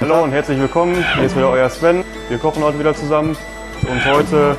[0.00, 1.04] Hallo und herzlich willkommen.
[1.16, 2.04] Hier ist wieder euer Sven.
[2.28, 3.36] Wir kochen heute wieder zusammen
[3.82, 4.56] und heute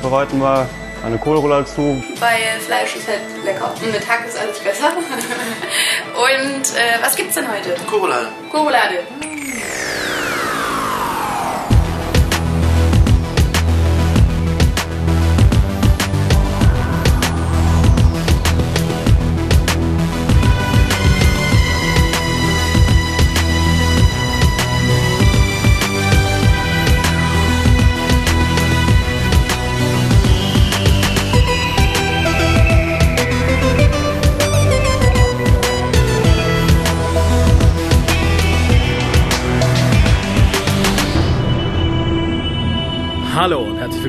[0.00, 0.66] bereiten wir
[1.04, 2.02] eine Kohlroulade zu.
[2.18, 4.92] Weil Fleisch ist halt lecker und mit Hack ist alles besser.
[4.96, 7.76] und äh, was gibt's denn heute?
[7.90, 8.28] Kohlroulade.
[8.50, 9.00] Kohlroulade.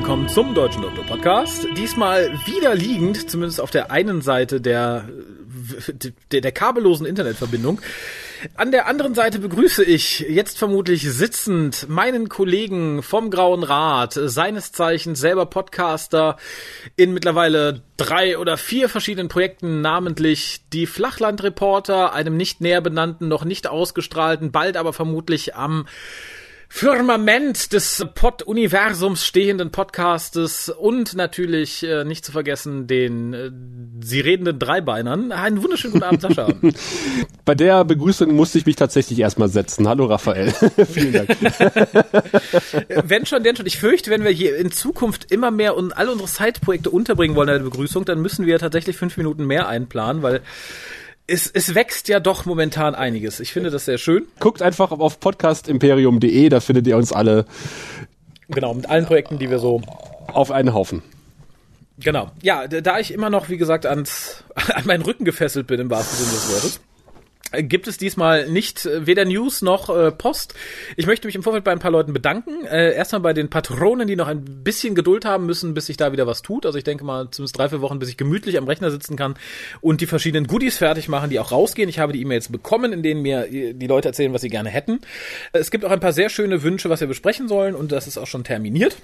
[0.02, 1.64] Willkommen zum Deutschen Doktor Podcast.
[1.76, 5.08] Diesmal wieder liegend, zumindest auf der einen Seite der,
[6.32, 7.80] der, der kabellosen Internetverbindung.
[8.56, 14.72] An der anderen Seite begrüße ich jetzt vermutlich sitzend meinen Kollegen vom Grauen Rat, seines
[14.72, 16.36] Zeichens selber Podcaster
[16.96, 23.44] in mittlerweile drei oder vier verschiedenen Projekten, namentlich die Flachlandreporter, einem nicht näher benannten, noch
[23.44, 25.86] nicht ausgestrahlten, bald aber vermutlich am
[26.74, 33.50] Firmament des Pod-Universums stehenden Podcastes und natürlich äh, nicht zu vergessen den äh,
[34.02, 35.32] sie redenden Dreibeinern.
[35.32, 36.48] Einen wunderschönen guten Abend, Sascha.
[37.44, 39.86] Bei der Begrüßung musste ich mich tatsächlich erstmal setzen.
[39.86, 40.50] Hallo Raphael.
[40.90, 41.36] Vielen Dank.
[43.04, 43.66] wenn schon, denn schon.
[43.66, 47.50] Ich fürchte, wenn wir hier in Zukunft immer mehr und alle unsere Side-Projekte unterbringen wollen
[47.50, 50.40] in der Begrüßung, dann müssen wir tatsächlich fünf Minuten mehr einplanen, weil
[51.26, 53.40] es, es wächst ja doch momentan einiges.
[53.40, 54.26] Ich finde das sehr schön.
[54.40, 57.46] Guckt einfach auf podcastimperium.de, da findet ihr uns alle.
[58.48, 59.82] Genau, mit allen Projekten, die wir so.
[60.28, 61.02] Auf einen Haufen.
[61.98, 62.30] Genau.
[62.42, 66.16] Ja, da ich immer noch, wie gesagt, ans, an meinen Rücken gefesselt bin, im wahrsten
[66.18, 66.80] Sinne des Wortes
[67.60, 70.54] gibt es diesmal nicht äh, weder News noch äh, Post.
[70.96, 72.64] Ich möchte mich im Vorfeld bei ein paar Leuten bedanken.
[72.64, 76.12] Äh, erstmal bei den Patronen, die noch ein bisschen Geduld haben müssen, bis sich da
[76.12, 76.66] wieder was tut.
[76.66, 79.34] Also ich denke mal zumindest drei, vier Wochen, bis ich gemütlich am Rechner sitzen kann
[79.80, 81.88] und die verschiedenen Goodies fertig machen, die auch rausgehen.
[81.88, 85.00] Ich habe die E-Mails bekommen, in denen mir die Leute erzählen, was sie gerne hätten.
[85.52, 88.18] Es gibt auch ein paar sehr schöne Wünsche, was wir besprechen sollen und das ist
[88.18, 88.96] auch schon terminiert.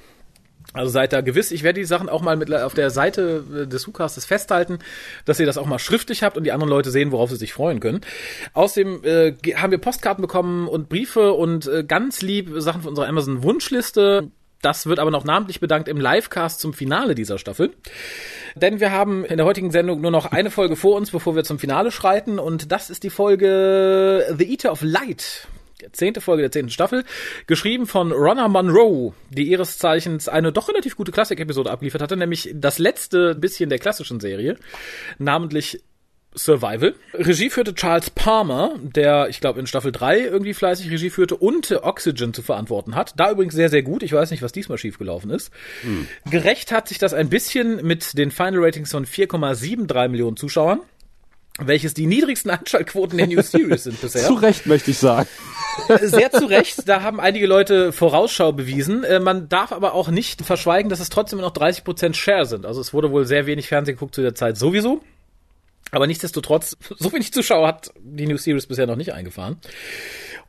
[0.75, 3.67] Also seid da gewiss, ich werde die Sachen auch mal mit auf der Seite äh,
[3.67, 4.79] des WhoCastes festhalten,
[5.25, 7.55] dass ihr das auch mal schriftlich habt und die anderen Leute sehen, worauf sie sich
[7.55, 8.03] freuen können.
[8.53, 13.09] Außerdem äh, haben wir Postkarten bekommen und Briefe und äh, ganz lieb Sachen von unserer
[13.09, 14.31] Amazon Wunschliste.
[14.61, 17.73] Das wird aber noch namentlich bedankt im Livecast zum Finale dieser Staffel.
[18.56, 21.45] Denn wir haben in der heutigen Sendung nur noch eine Folge vor uns, bevor wir
[21.45, 22.39] zum Finale schreiten.
[22.39, 25.47] Und das ist die Folge The Eater of Light
[25.93, 27.05] zehnte Folge der zehnten Staffel,
[27.47, 32.50] geschrieben von Ronna Monroe, die ihres Zeichens eine doch relativ gute Klassik-Episode abgeliefert hatte, nämlich
[32.55, 34.56] das letzte bisschen der klassischen Serie,
[35.19, 35.83] namentlich
[36.34, 36.94] Survival.
[37.15, 41.71] Regie führte Charles Palmer, der, ich glaube, in Staffel 3 irgendwie fleißig Regie führte und
[41.72, 43.15] Oxygen zu verantworten hat.
[43.17, 44.03] Da übrigens sehr, sehr gut.
[44.03, 45.50] Ich weiß nicht, was diesmal schiefgelaufen ist.
[45.83, 46.06] Hm.
[46.31, 50.81] Gerecht hat sich das ein bisschen mit den Final Ratings von 4,73 Millionen Zuschauern
[51.58, 54.26] welches die niedrigsten Anschaltquoten der New Series sind bisher.
[54.26, 55.28] zu Recht, möchte ich sagen.
[56.00, 59.04] Sehr zu Recht, da haben einige Leute Vorausschau bewiesen.
[59.04, 62.66] Äh, man darf aber auch nicht verschweigen, dass es trotzdem noch 30% Share sind.
[62.66, 65.02] Also es wurde wohl sehr wenig Fernsehen geguckt zu der Zeit sowieso.
[65.91, 69.58] Aber nichtsdestotrotz, so wenig Zuschauer hat die New Series bisher noch nicht eingefahren.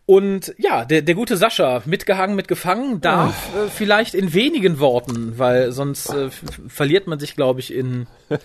[0.05, 3.65] Und ja, der, der gute Sascha, mitgehangen, mitgefangen, darf oh.
[3.65, 6.31] äh, vielleicht in wenigen Worten, weil sonst äh,
[6.67, 8.07] verliert man sich, glaube ich, in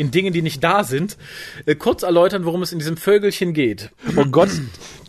[0.00, 1.16] in Dingen, die nicht da sind,
[1.66, 3.90] äh, kurz erläutern, worum es in diesem Vögelchen geht.
[4.16, 4.48] Oh Gott,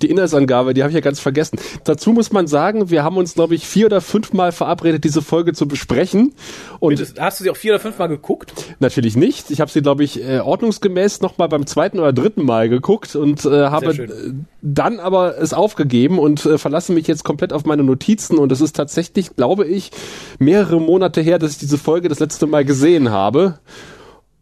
[0.01, 1.59] die Inhaltsangabe, die habe ich ja ganz vergessen.
[1.85, 5.53] Dazu muss man sagen, wir haben uns, glaube ich, vier oder fünfmal verabredet, diese Folge
[5.53, 6.33] zu besprechen.
[6.79, 8.53] Und hast du sie auch vier oder fünfmal geguckt?
[8.79, 9.49] Natürlich nicht.
[9.49, 13.45] Ich habe sie, glaube ich, äh, ordnungsgemäß nochmal beim zweiten oder dritten Mal geguckt und
[13.45, 17.83] äh, habe äh, dann aber es aufgegeben und äh, verlasse mich jetzt komplett auf meine
[17.83, 18.37] Notizen.
[18.37, 19.91] Und es ist tatsächlich, glaube ich,
[20.37, 23.59] mehrere Monate her, dass ich diese Folge das letzte Mal gesehen habe.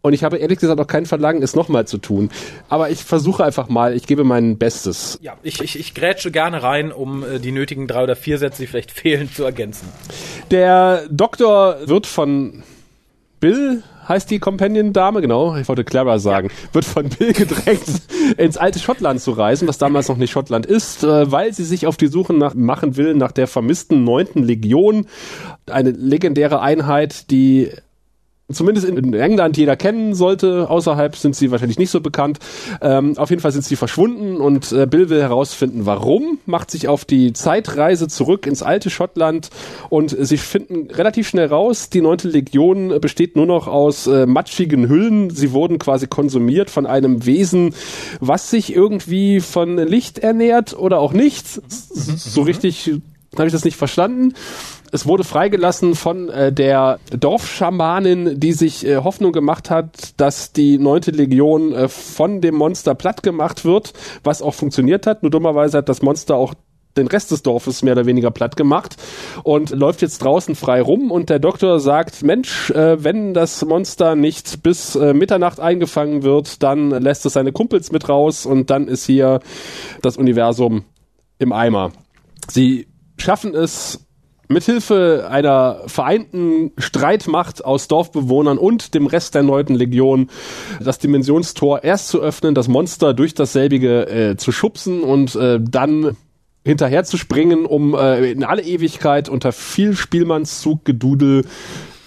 [0.01, 2.29] Und ich habe ehrlich gesagt auch kein Verlangen, es nochmal zu tun.
[2.69, 5.19] Aber ich versuche einfach mal, ich gebe mein Bestes.
[5.21, 8.61] Ja, ich, ich, ich grätsche gerne rein, um äh, die nötigen drei oder vier Sätze,
[8.61, 9.89] die vielleicht fehlen, zu ergänzen.
[10.51, 12.63] Der Doktor wird von
[13.39, 16.73] Bill heißt die Companion-Dame, genau, ich wollte Clara sagen, ja.
[16.73, 17.83] wird von Bill gedrängt,
[18.37, 21.85] ins alte Schottland zu reisen, was damals noch nicht Schottland ist, äh, weil sie sich
[21.85, 25.05] auf die Suche nach, machen will nach der vermissten neunten Legion,
[25.67, 27.69] eine legendäre Einheit, die
[28.51, 30.69] zumindest in England jeder kennen sollte.
[30.69, 32.39] Außerhalb sind sie wahrscheinlich nicht so bekannt.
[32.81, 36.87] Ähm, auf jeden Fall sind sie verschwunden und äh, Bill will herausfinden, warum, macht sich
[36.87, 39.49] auf die Zeitreise zurück ins alte Schottland
[39.89, 44.89] und sie finden relativ schnell raus, die neunte Legion besteht nur noch aus äh, matschigen
[44.89, 45.29] Hüllen.
[45.29, 47.73] Sie wurden quasi konsumiert von einem Wesen,
[48.19, 51.47] was sich irgendwie von Licht ernährt oder auch nicht.
[51.47, 52.91] So richtig
[53.37, 54.33] habe ich das nicht verstanden
[54.91, 60.77] es wurde freigelassen von äh, der Dorfschamanin, die sich äh, Hoffnung gemacht hat, dass die
[60.77, 63.93] neunte Legion äh, von dem Monster platt gemacht wird,
[64.23, 65.23] was auch funktioniert hat.
[65.23, 66.53] Nur dummerweise hat das Monster auch
[66.97, 68.95] den Rest des Dorfes mehr oder weniger platt gemacht
[69.43, 74.15] und läuft jetzt draußen frei rum und der Doktor sagt, Mensch, äh, wenn das Monster
[74.15, 78.87] nicht bis äh, Mitternacht eingefangen wird, dann lässt es seine Kumpels mit raus und dann
[78.87, 79.39] ist hier
[80.01, 80.83] das Universum
[81.37, 81.91] im Eimer.
[82.49, 82.87] Sie
[83.17, 84.05] schaffen es
[84.51, 90.29] Mithilfe einer vereinten Streitmacht aus Dorfbewohnern und dem Rest der neunten Legion
[90.79, 96.17] das Dimensionstor erst zu öffnen, das Monster durch dasselbige äh, zu schubsen und äh, dann
[96.65, 101.45] hinterher zu springen, um äh, in alle Ewigkeit unter viel Spielmannszug Gedudel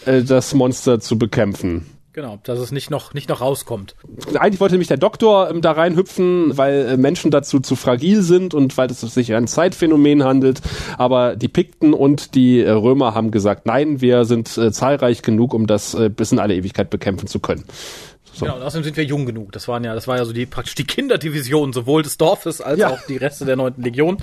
[0.05, 1.87] äh, das Monster zu bekämpfen.
[2.15, 3.97] Genau, dass es nicht noch, nicht noch rauskommt.
[4.35, 8.53] Eigentlich wollte nämlich der Doktor ähm, da reinhüpfen, weil äh, Menschen dazu zu fragil sind
[8.53, 10.61] und weil es sich ein Zeitphänomen handelt.
[10.99, 15.55] Aber die Pikten und die äh, Römer haben gesagt, nein, wir sind äh, zahlreich genug,
[15.55, 17.65] um das äh, bis in alle Ewigkeit bekämpfen zu können.
[18.35, 18.47] So.
[18.47, 19.53] Genau, und außerdem sind wir jung genug.
[19.53, 22.79] Das waren ja, das war ja so die praktisch die Kinderdivision sowohl des Dorfes als
[22.79, 22.89] ja.
[22.89, 24.17] auch die Reste der neunten Legion.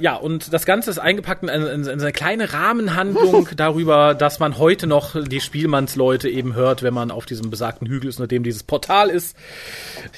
[0.00, 4.58] Ja, und das Ganze ist eingepackt in eine, in eine kleine Rahmenhandlung darüber, dass man
[4.58, 8.42] heute noch die Spielmannsleute eben hört, wenn man auf diesem besagten Hügel ist, unter dem
[8.42, 9.36] dieses Portal ist.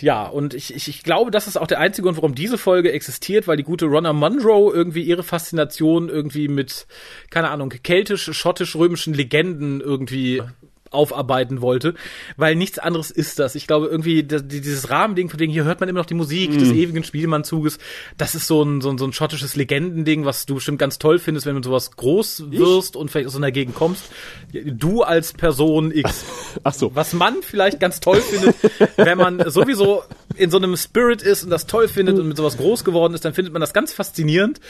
[0.00, 2.93] Ja, und ich, ich, ich glaube, das ist auch der einzige Grund, warum diese Folge
[2.93, 6.87] existiert, weil die gute Ronna Munro irgendwie ihre Faszination irgendwie mit,
[7.31, 10.43] keine Ahnung, keltisch, schottisch, römischen Legenden irgendwie
[10.90, 11.94] aufarbeiten wollte,
[12.37, 13.54] weil nichts anderes ist das.
[13.54, 16.50] Ich glaube irgendwie das, dieses Rahmending, von dem hier hört man immer noch die Musik
[16.50, 16.58] mm.
[16.58, 17.78] des ewigen Spielmannzuges.
[18.19, 21.19] Das ist so ein, so ein so ein schottisches Legendending, was du bestimmt ganz toll
[21.19, 23.00] findest, wenn du sowas groß wirst ich?
[23.00, 24.04] und vielleicht aus einer Gegend kommst.
[24.52, 26.25] Du als Person X.
[26.64, 26.94] Ach so.
[26.94, 28.56] Was man vielleicht ganz toll findet,
[28.96, 30.02] wenn man sowieso
[30.36, 33.25] in so einem Spirit ist und das toll findet und mit sowas groß geworden ist,
[33.25, 34.60] dann findet man das ganz faszinierend.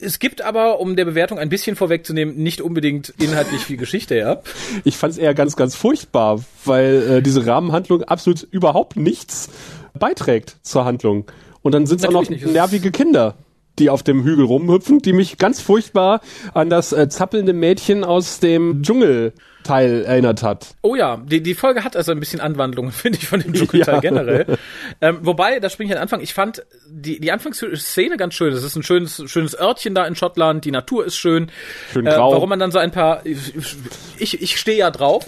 [0.00, 4.42] Es gibt aber, um der Bewertung ein bisschen vorwegzunehmen, nicht unbedingt inhaltlich viel Geschichte, ja.
[4.84, 9.50] Ich fand es eher ganz, ganz furchtbar, weil äh, diese Rahmenhandlung absolut überhaupt nichts
[9.98, 11.26] beiträgt zur Handlung.
[11.62, 12.46] Und dann sind es auch noch nicht.
[12.46, 13.36] nervige Kinder
[13.78, 16.20] die auf dem Hügel rumhüpfen, die mich ganz furchtbar
[16.54, 20.74] an das äh, zappelnde Mädchen aus dem Dschungel Teil erinnert hat.
[20.82, 23.94] Oh ja, die, die Folge hat also ein bisschen Anwandlungen, finde ich, von dem Dschungelteil
[23.94, 24.00] ja.
[24.00, 24.58] generell.
[25.00, 28.52] Ähm, wobei, da springe ich an Anfang, ich fand die, die Anfangsszene ganz schön.
[28.52, 31.50] Es ist ein schönes, schönes Örtchen da in Schottland, die Natur ist schön.
[31.92, 32.32] Schön äh, grau.
[32.32, 35.26] Warum man dann so ein paar, ich, ich stehe ja drauf,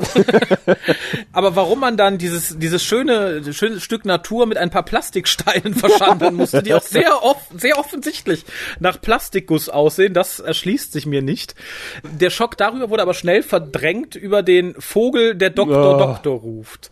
[1.33, 6.35] aber warum man dann dieses, dieses schöne, schöne Stück Natur mit ein paar Plastiksteinen verschandern
[6.35, 8.45] musste, die auch sehr oft, sehr offensichtlich
[8.81, 11.55] nach Plastikguss aussehen, das erschließt sich mir nicht.
[12.03, 15.99] Der Schock darüber wurde aber schnell verdrängt über den Vogel, der Doktor, oh.
[15.99, 16.91] Doktor ruft.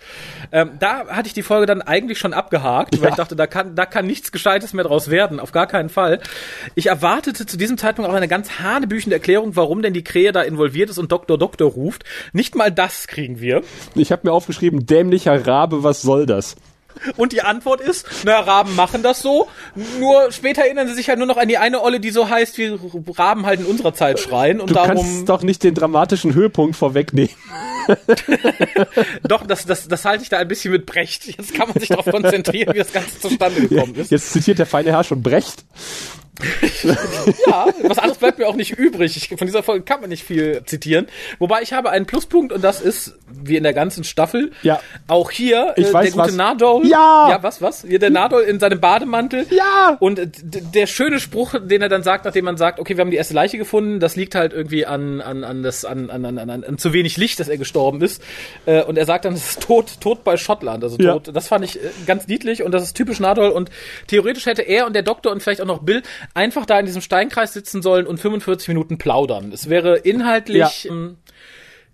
[0.53, 3.09] Ähm, da hatte ich die Folge dann eigentlich schon abgehakt, weil ja.
[3.11, 6.21] ich dachte, da kann, da kann nichts Gescheites mehr draus werden, auf gar keinen Fall.
[6.75, 10.43] Ich erwartete zu diesem Zeitpunkt auch eine ganz hanebüchende Erklärung, warum denn die Krähe da
[10.43, 12.05] involviert ist und Doktor, Doktor ruft.
[12.35, 13.63] Nicht mal das kriegen wir.
[13.95, 16.57] Ich habe mir aufgeschrieben, dämlicher Rabe, was soll das?
[17.17, 19.49] Und die Antwort ist, na, Raben machen das so.
[19.99, 22.59] Nur später erinnern sie sich halt nur noch an die eine Olle, die so heißt,
[22.59, 22.79] wie
[23.17, 24.61] Raben halt in unserer Zeit schreien.
[24.61, 24.97] Und du darum.
[24.97, 27.31] kannst doch nicht den dramatischen Höhepunkt vorwegnehmen.
[29.23, 31.27] doch, das, das, das halte ich da ein bisschen mit Brecht.
[31.27, 34.11] Jetzt kann man sich darauf konzentrieren, wie das Ganze zustande gekommen ist.
[34.11, 35.65] Jetzt zitiert der feine Herr schon Brecht.
[37.47, 39.17] ja, was anderes bleibt mir auch nicht übrig.
[39.17, 41.07] Ich, von dieser Folge kann man nicht viel zitieren.
[41.39, 44.81] Wobei ich habe einen Pluspunkt und das ist, wie in der ganzen Staffel, ja.
[45.07, 46.35] auch hier äh, weiß, der gute was.
[46.35, 46.87] Nadol.
[46.87, 47.29] Ja!
[47.31, 47.85] Ja, was, was?
[47.87, 49.47] Hier der Nadol in seinem Bademantel.
[49.51, 49.97] Ja!
[50.01, 53.17] Und der schöne Spruch, den er dann sagt, nachdem man sagt, okay, wir haben die
[53.17, 56.65] erste Leiche gefunden, das liegt halt irgendwie an, an, an, das, an, an, an, an,
[56.65, 58.23] an zu wenig Licht, dass er gestorben ist.
[58.67, 60.83] Äh, und er sagt dann, es ist tot, tot bei Schottland.
[60.83, 61.27] Also tot.
[61.27, 61.33] Ja.
[61.33, 63.51] Das fand ich äh, ganz niedlich und das ist typisch Nadol.
[63.51, 63.71] Und
[64.07, 66.03] theoretisch hätte er und der Doktor und vielleicht auch noch Bill
[66.35, 69.53] einfach da in diesem Steinkreis sitzen sollen und 45 Minuten plaudern.
[69.53, 70.91] Es wäre inhaltlich, ja.
[70.91, 71.17] ähm,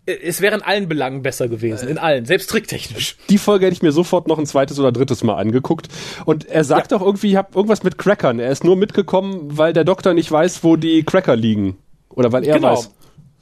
[0.06, 3.16] es wäre in allen Belangen besser gewesen, in allen, selbst tricktechnisch.
[3.28, 5.88] Die Folge hätte ich mir sofort noch ein zweites oder drittes Mal angeguckt.
[6.24, 6.98] Und er sagt ja.
[6.98, 8.38] auch irgendwie, ich habe irgendwas mit Crackern.
[8.38, 11.76] Er ist nur mitgekommen, weil der Doktor nicht weiß, wo die Cracker liegen.
[12.08, 12.72] Oder weil er genau.
[12.72, 12.90] weiß,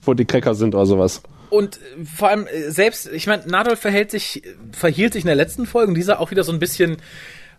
[0.03, 1.23] wo die Cracker sind oder sowas.
[1.51, 1.79] Und
[2.17, 5.91] vor allem äh, selbst, ich meine, Nadol verhält sich, verhielt sich in der letzten Folge
[5.91, 6.97] und dieser auch wieder so ein bisschen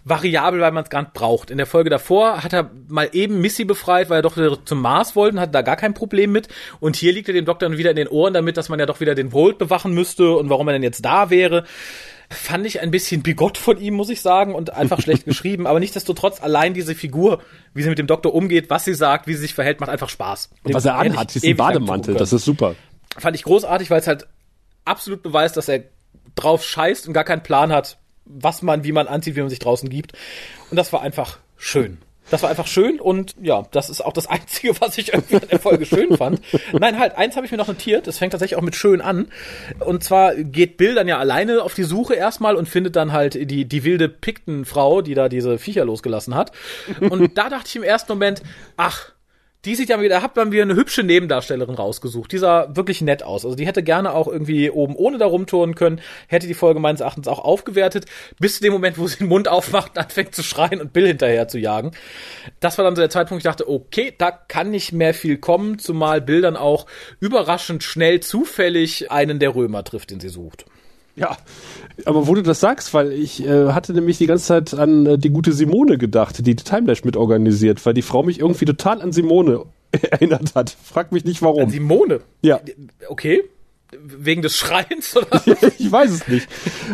[0.05, 1.50] variabel, weil man es gerade braucht.
[1.50, 4.79] In der Folge davor hat er mal eben Missy befreit, weil er doch wieder zum
[4.79, 6.47] Mars wollte und hat da gar kein Problem mit.
[6.79, 9.00] Und hier liegt er dem Doktor wieder in den Ohren damit, dass man ja doch
[9.00, 11.65] wieder den Volt bewachen müsste und warum er denn jetzt da wäre.
[12.29, 15.65] Fand ich ein bisschen bigott von ihm, muss ich sagen, und einfach schlecht geschrieben.
[15.65, 17.41] Aber nichtsdestotrotz, allein diese Figur,
[17.74, 20.09] wie sie mit dem Doktor umgeht, was sie sagt, wie sie sich verhält, macht einfach
[20.09, 20.51] Spaß.
[20.63, 22.75] Und was er anhat, diesen Bademantel, das ist super.
[23.17, 24.27] Fand ich großartig, weil es halt
[24.85, 25.83] absolut beweist, dass er
[26.35, 29.60] drauf scheißt und gar keinen Plan hat, was man, wie man anzieht, wie man sich
[29.60, 30.13] draußen gibt.
[30.70, 32.00] Und das war einfach schön.
[32.32, 35.48] Das war einfach schön und ja, das ist auch das Einzige, was ich irgendwie an
[35.51, 36.41] der Folge schön fand.
[36.74, 39.27] Nein, halt, eins habe ich mir noch notiert, das fängt tatsächlich auch mit schön an.
[39.79, 43.36] Und zwar geht Bill dann ja alleine auf die Suche erstmal und findet dann halt
[43.50, 46.51] die, die wilde Piktenfrau, die da diese Viecher losgelassen hat.
[47.00, 48.41] Und da dachte ich im ersten Moment,
[48.75, 49.12] ach,
[49.65, 52.31] die sieht ja wieder, habt man wieder eine hübsche Nebendarstellerin rausgesucht.
[52.31, 53.45] Die sah wirklich nett aus.
[53.45, 57.01] Also die hätte gerne auch irgendwie oben ohne da rumturnen können, hätte die Folge meines
[57.01, 58.05] Erachtens auch aufgewertet,
[58.39, 61.07] bis zu dem Moment, wo sie den Mund aufmacht und anfängt zu schreien und Bill
[61.07, 61.91] hinterher zu jagen.
[62.60, 65.79] Das war dann so der Zeitpunkt, ich dachte, okay, da kann nicht mehr viel kommen,
[65.79, 66.86] zumal Bill dann auch
[67.19, 70.65] überraschend schnell zufällig einen der Römer trifft, den sie sucht.
[71.15, 71.38] Ja,
[72.05, 75.17] aber wo du das sagst, weil ich äh, hatte nämlich die ganze Zeit an äh,
[75.17, 79.13] die gute Simone gedacht, die die Timelash mitorganisiert, weil die Frau mich irgendwie total an
[79.13, 79.63] Simone
[80.12, 80.75] erinnert hat.
[80.84, 81.63] Frag mich nicht warum.
[81.63, 82.19] An Simone?
[82.41, 82.60] Ja.
[83.07, 83.43] Okay.
[84.03, 85.41] Wegen des Schreins oder?
[85.77, 86.47] ich weiß es nicht.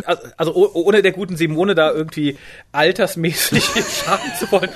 [0.06, 2.38] Also, also ohne der guten Simone da irgendwie
[2.72, 3.64] altersmäßig
[4.04, 4.70] schaden zu wollen.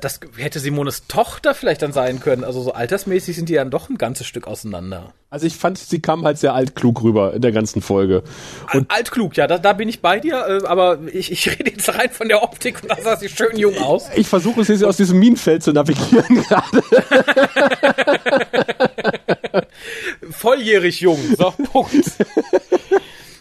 [0.00, 2.44] Das hätte Simones Tochter vielleicht dann sein können.
[2.44, 5.12] Also so altersmäßig sind die dann doch ein ganzes Stück auseinander.
[5.32, 8.24] Also ich fand, sie kam halt sehr altklug rüber in der ganzen Folge.
[8.72, 11.88] Und altklug, ja, da, da bin ich bei dir, äh, aber ich, ich rede jetzt
[11.94, 14.08] rein von der Optik und da sah sie schön jung aus.
[14.16, 16.82] Ich versuche es jetzt aus diesem Minenfeld zu navigieren gerade.
[20.30, 22.12] Volljährig jung, so, Punkt.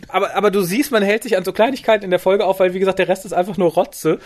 [0.07, 2.73] aber, aber du siehst, man hält sich an so Kleinigkeiten in der Folge auf, weil
[2.73, 4.19] wie gesagt, der Rest ist einfach nur Rotze.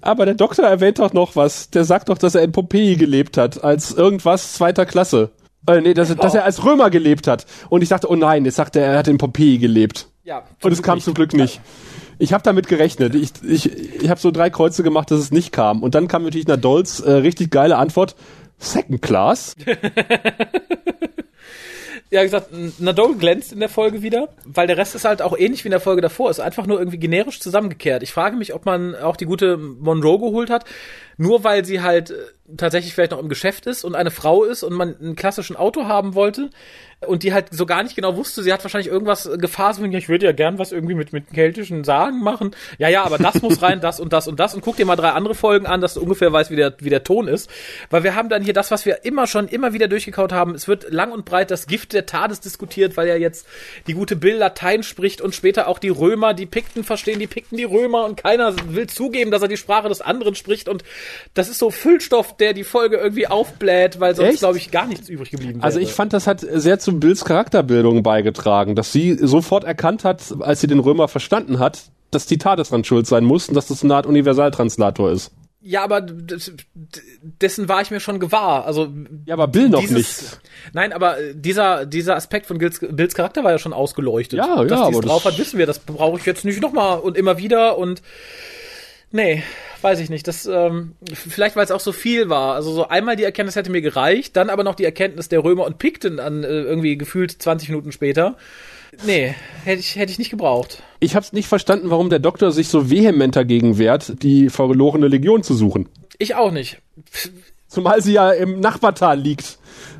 [0.00, 1.70] Aber der Doktor erwähnt doch noch was.
[1.70, 5.30] Der sagt doch, dass er in Pompeji gelebt hat, als irgendwas zweiter Klasse.
[5.68, 7.46] Äh, nee, dass, dass er als Römer gelebt hat.
[7.68, 10.08] Und ich dachte, oh nein, jetzt sagt er, er hat in Pompeji gelebt.
[10.24, 10.42] Ja.
[10.62, 11.60] Und es kam zum Glück nicht.
[12.18, 13.14] Ich habe damit gerechnet.
[13.14, 15.82] Ich, ich, ich habe so drei Kreuze gemacht, dass es nicht kam.
[15.82, 18.16] Und dann kam natürlich Nadols äh, richtig geile Antwort.
[18.58, 19.54] Second Class.
[22.10, 22.48] ja, gesagt,
[22.78, 25.72] Nadol glänzt in der Folge wieder, weil der Rest ist halt auch ähnlich wie in
[25.72, 28.02] der Folge davor, ist einfach nur irgendwie generisch zusammengekehrt.
[28.02, 30.64] Ich frage mich, ob man auch die gute Monroe geholt hat,
[31.16, 32.14] nur weil sie halt äh,
[32.56, 35.86] tatsächlich vielleicht noch im Geschäft ist und eine Frau ist und man einen klassischen Auto
[35.86, 36.50] haben wollte
[37.06, 40.26] und die halt so gar nicht genau wusste, sie hat wahrscheinlich irgendwas Gefahr, ich würde
[40.26, 42.56] ja gern was irgendwie mit, mit keltischen Sagen machen.
[42.78, 44.96] Ja, ja, aber das muss rein, das und das und das und guck dir mal
[44.96, 47.50] drei andere Folgen an, dass du ungefähr weißt, wie der, wie der Ton ist.
[47.90, 50.54] Weil wir haben dann hier das, was wir immer schon, immer wieder durchgekaut haben.
[50.54, 53.46] Es wird lang und breit das Gift der Tades diskutiert, weil ja jetzt
[53.86, 57.58] die gute Bill Latein spricht und später auch die Römer, die Pikten verstehen die Pikten
[57.58, 60.82] die Römer und keiner will zugeben, dass er die Sprache des anderen spricht und
[61.34, 65.08] das ist so Füllstoff, der die Folge irgendwie aufbläht, weil sonst, glaube ich, gar nichts
[65.08, 65.64] übrig geblieben wäre.
[65.64, 70.22] Also ich fand, das hat sehr zu Bills Charakterbildung beigetragen, dass sie sofort erkannt hat,
[70.40, 73.66] als sie den Römer verstanden hat, dass die Tate dran schuld sein muss und dass
[73.68, 75.32] das eine Art Universaltranslator ist.
[75.68, 78.66] Ja, aber dessen war ich mir schon gewahr.
[78.66, 78.88] Also
[79.24, 80.40] ja, aber Bill noch dieses, nicht.
[80.72, 84.38] Nein, aber dieser dieser Aspekt von Bills, Bills Charakter war ja schon ausgeleuchtet.
[84.38, 85.66] Ja, Dass ja, aber drauf hat, wissen wir.
[85.66, 88.00] Das brauche ich jetzt nicht nochmal und immer wieder und
[89.10, 89.42] nee,
[89.82, 90.26] weiß ich nicht.
[90.28, 92.54] Das ähm, vielleicht weil es auch so viel war.
[92.54, 95.64] Also so einmal die Erkenntnis hätte mir gereicht, dann aber noch die Erkenntnis der Römer
[95.64, 98.36] und Pikten an äh, irgendwie gefühlt 20 Minuten später.
[99.04, 100.82] Nee, hätte ich, hätte ich nicht gebraucht.
[101.00, 105.08] Ich habe es nicht verstanden, warum der Doktor sich so vehement dagegen wehrt, die verlorene
[105.08, 105.88] Legion zu suchen.
[106.18, 106.78] Ich auch nicht.
[107.68, 109.58] Zumal sie ja im Nachbartal liegt,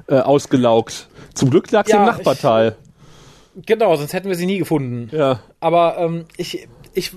[0.09, 1.09] äh, ausgelaugt.
[1.35, 2.77] Zum Glück lag sie ja, im Nachbartal.
[3.57, 5.11] Ich, genau, sonst hätten wir sie nie gefunden.
[5.15, 5.41] Ja.
[5.61, 7.13] Aber ähm, ich, ich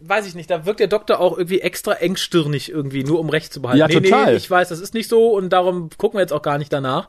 [0.00, 3.52] weiß ich nicht, da wirkt der Doktor auch irgendwie extra engstirnig irgendwie, nur um Recht
[3.52, 3.78] zu behalten.
[3.78, 4.32] Ja, nee, total.
[4.32, 6.72] Nee, ich weiß, das ist nicht so und darum gucken wir jetzt auch gar nicht
[6.72, 7.08] danach.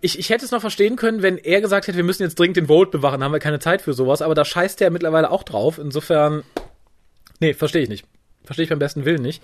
[0.00, 2.56] Ich, ich hätte es noch verstehen können, wenn er gesagt hätte, wir müssen jetzt dringend
[2.56, 5.42] den Volt bewachen, haben wir keine Zeit für sowas, aber da scheißt er mittlerweile auch
[5.42, 5.78] drauf.
[5.78, 6.44] Insofern,
[7.40, 8.06] nee, verstehe ich nicht.
[8.48, 9.42] Verstehe ich beim besten Willen nicht.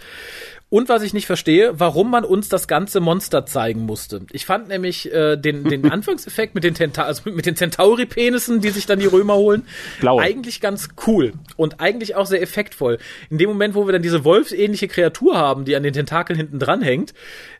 [0.71, 4.23] Und was ich nicht verstehe, warum man uns das ganze Monster zeigen musste.
[4.33, 8.71] Ich fand nämlich äh, den, den Anfangseffekt mit den, Tenta also mit den Centauri-Penissen, die
[8.71, 9.67] sich dann die Römer holen,
[10.01, 10.19] Blau.
[10.19, 12.97] eigentlich ganz cool und eigentlich auch sehr effektvoll.
[13.29, 16.59] In dem Moment, wo wir dann diese wolfsähnliche Kreatur haben, die an den Tentakeln hinten
[16.59, 17.13] dran hängt,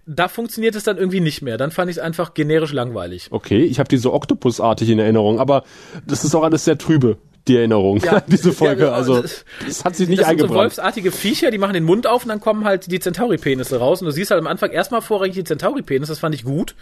[0.07, 1.59] da funktioniert es dann irgendwie nicht mehr.
[1.59, 3.29] Dann fand ich es einfach generisch langweilig.
[3.31, 5.65] Okay, ich habe die so Oktopusartig in Erinnerung, aber
[6.07, 8.85] das ist auch alles sehr trübe die Erinnerung ja, diese Folge.
[8.85, 10.51] Ja, also das hat sich nicht das eingebrannt.
[10.51, 13.79] Sind so wolfsartige Viecher, die machen den Mund auf und dann kommen halt die Centauri-Penisse
[13.79, 14.01] raus.
[14.01, 16.75] Und du siehst halt am Anfang erstmal vorrangig die Centauri-Penis, das fand ich gut.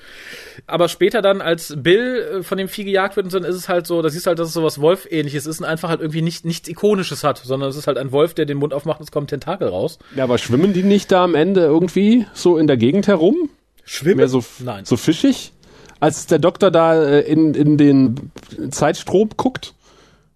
[0.67, 3.69] Aber später dann, als Bill äh, von dem Vieh gejagt wird, und so, ist es
[3.69, 6.23] halt so, da siehst du halt, dass es sowas Wolf-ähnliches ist und einfach halt irgendwie
[6.23, 9.05] nicht, nichts Ikonisches hat, sondern es ist halt ein Wolf, der den Mund aufmacht und
[9.05, 9.99] es kommt Tentakel raus.
[10.15, 13.51] Ja, aber schwimmen die nicht da am Ende irgendwie so in der Gegend herum?
[13.85, 14.19] Schwimmen?
[14.19, 14.85] Mehr so, Nein.
[14.85, 15.53] so fischig?
[15.99, 18.31] Als der Doktor da äh, in, in den
[18.71, 19.75] Zeitstrom guckt?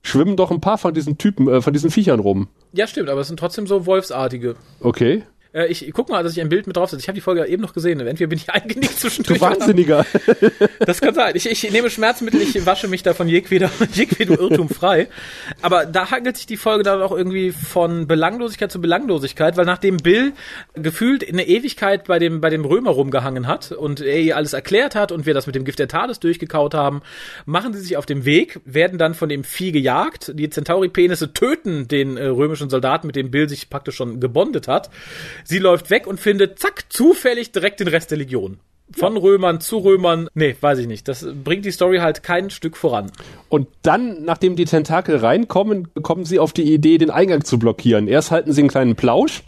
[0.06, 2.48] Schwimmen doch ein paar von diesen Typen, äh, von diesen Viechern rum.
[2.72, 4.56] Ja, stimmt, aber es sind trotzdem so Wolfsartige.
[4.80, 5.22] Okay.
[5.56, 7.00] Äh, ich guck mal, dass ich ein Bild mit draufsetze.
[7.00, 7.98] Ich habe die Folge eben noch gesehen.
[8.00, 9.38] Entweder bin ich eingenickt zwischendurch.
[9.38, 10.04] Du Wahnsinniger.
[10.80, 11.34] das kann sein.
[11.34, 15.08] Ich, ich nehme Schmerzmittel, ich wasche mich da von jedweder, jedwedem Irrtum frei.
[15.62, 19.96] Aber da hangelt sich die Folge dann auch irgendwie von Belanglosigkeit zu Belanglosigkeit, weil nachdem
[19.96, 20.32] Bill
[20.74, 24.52] gefühlt in der Ewigkeit bei dem, bei dem Römer rumgehangen hat und er ihr alles
[24.52, 27.00] erklärt hat und wir das mit dem Gift der Tades durchgekaut haben,
[27.46, 30.32] machen sie sich auf dem Weg, werden dann von dem Vieh gejagt.
[30.34, 34.90] Die Centauri-Penisse töten den äh, römischen Soldaten, mit dem Bill sich praktisch schon gebondet hat.
[35.48, 38.58] Sie läuft weg und findet, zack, zufällig direkt den Rest der Legion.
[38.92, 39.16] Von.
[39.16, 40.28] Römern zu Römern.
[40.34, 41.08] Nee, weiß ich nicht.
[41.08, 43.10] Das bringt die Story halt kein Stück voran.
[43.48, 48.06] Und dann, nachdem die Tentakel reinkommen, kommen sie auf die Idee, den Eingang zu blockieren.
[48.06, 49.42] Erst halten sie einen kleinen Plausch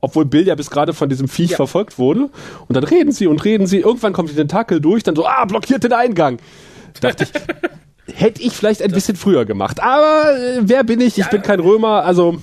[0.00, 1.56] obwohl Bill ja bis gerade von diesem Viech ja.
[1.56, 2.30] verfolgt wurde.
[2.68, 3.78] Und dann reden sie und reden sie.
[3.78, 6.38] Irgendwann kommt die Tentakel durch, dann so, ah, blockiert den Eingang.
[7.00, 9.80] Dachte ich, hätte ich vielleicht ein bisschen früher gemacht.
[9.80, 11.18] Aber äh, wer bin ich?
[11.18, 12.38] Ich ja, bin kein Römer, also.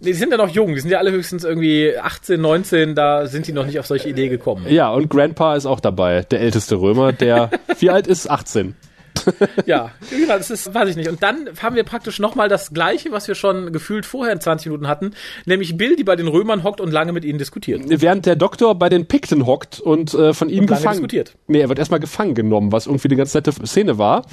[0.00, 3.26] Nee, die sind ja noch jung, die sind ja alle höchstens irgendwie 18, 19, da
[3.26, 4.66] sind die noch nicht auf solche Idee gekommen.
[4.68, 8.30] Ja, und Grandpa ist auch dabei, der älteste Römer, der wie alt ist?
[8.30, 8.74] 18.
[9.66, 11.08] ja, genau, das ist, weiß ich nicht.
[11.08, 14.66] Und dann haben wir praktisch nochmal das Gleiche, was wir schon gefühlt vorher in 20
[14.66, 15.12] Minuten hatten,
[15.46, 17.82] nämlich Bill, die bei den Römern hockt und lange mit ihnen diskutiert.
[17.86, 20.94] Während der Doktor bei den Pikten hockt und äh, von ihm und gefangen.
[20.94, 21.34] diskutiert.
[21.46, 24.26] Nee, er wird erstmal gefangen genommen, was irgendwie eine ganz nette Szene war.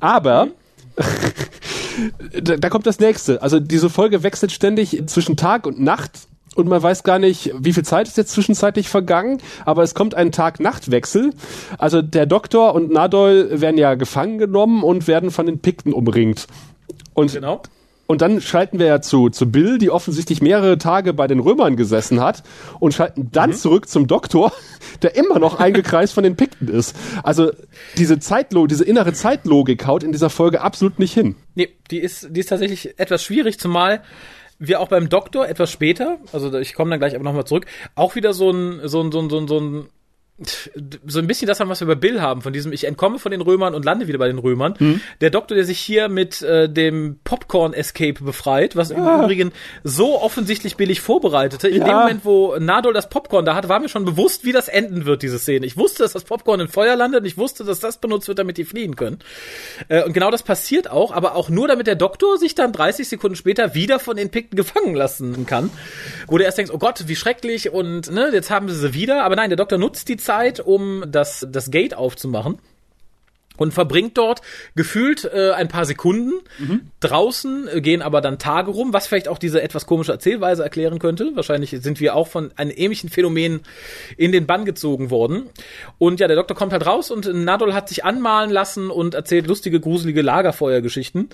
[0.00, 0.52] Aber mhm.
[2.42, 3.42] da, da kommt das nächste.
[3.42, 7.72] Also diese Folge wechselt ständig zwischen Tag und Nacht und man weiß gar nicht, wie
[7.72, 11.32] viel Zeit ist jetzt zwischenzeitlich vergangen, aber es kommt ein Tag-Nacht-Wechsel.
[11.78, 16.46] Also der Doktor und Nadol werden ja gefangen genommen und werden von den Pikten umringt.
[17.14, 17.62] Und genau.
[18.12, 21.76] Und dann schalten wir ja zu, zu Bill, die offensichtlich mehrere Tage bei den Römern
[21.76, 22.42] gesessen hat,
[22.78, 23.54] und schalten dann mhm.
[23.54, 24.52] zurück zum Doktor,
[25.02, 26.94] der immer noch eingekreist von den Pikten ist.
[27.22, 27.52] Also
[27.96, 31.36] diese Zeitlogik, diese innere Zeitlogik haut in dieser Folge absolut nicht hin.
[31.54, 34.02] Nee, die ist, die ist tatsächlich etwas schwierig, zumal
[34.58, 37.64] wir auch beim Doktor etwas später, also ich komme dann gleich aber nochmal zurück,
[37.94, 39.88] auch wieder so ein, so ein, so ein, so ein, so ein
[41.06, 43.32] so ein bisschen das haben, was wir bei Bill haben, von diesem ich entkomme von
[43.32, 44.74] den Römern und lande wieder bei den Römern.
[44.78, 45.00] Mhm.
[45.20, 49.22] Der Doktor, der sich hier mit äh, dem Popcorn-Escape befreit, was im ah.
[49.22, 49.52] Übrigen
[49.84, 51.68] so offensichtlich billig vorbereitete.
[51.68, 51.86] In ja.
[51.86, 55.04] dem Moment, wo Nadol das Popcorn da hatte, war mir schon bewusst, wie das enden
[55.04, 55.66] wird, diese Szene.
[55.66, 58.38] Ich wusste, dass das Popcorn in Feuer landet und ich wusste, dass das benutzt wird,
[58.38, 59.18] damit die fliehen können.
[59.88, 63.08] Äh, und genau das passiert auch, aber auch nur, damit der Doktor sich dann 30
[63.08, 65.70] Sekunden später wieder von den Pikten gefangen lassen kann.
[66.26, 69.24] Wo du erst denkst, oh Gott, wie schrecklich und ne, jetzt haben sie sie wieder.
[69.24, 72.58] Aber nein, der Doktor nutzt die Zeit Zeit, um das, das Gate aufzumachen
[73.56, 74.40] und verbringt dort
[74.74, 76.80] gefühlt äh, ein paar Sekunden mhm.
[77.00, 80.98] draußen, äh, gehen aber dann Tage rum, was vielleicht auch diese etwas komische Erzählweise erklären
[80.98, 81.32] könnte.
[81.34, 83.60] Wahrscheinlich sind wir auch von einem ähnlichen Phänomen
[84.16, 85.50] in den Bann gezogen worden.
[85.98, 89.46] Und ja, der Doktor kommt halt raus und Nadol hat sich anmalen lassen und erzählt
[89.46, 91.28] lustige, gruselige Lagerfeuergeschichten,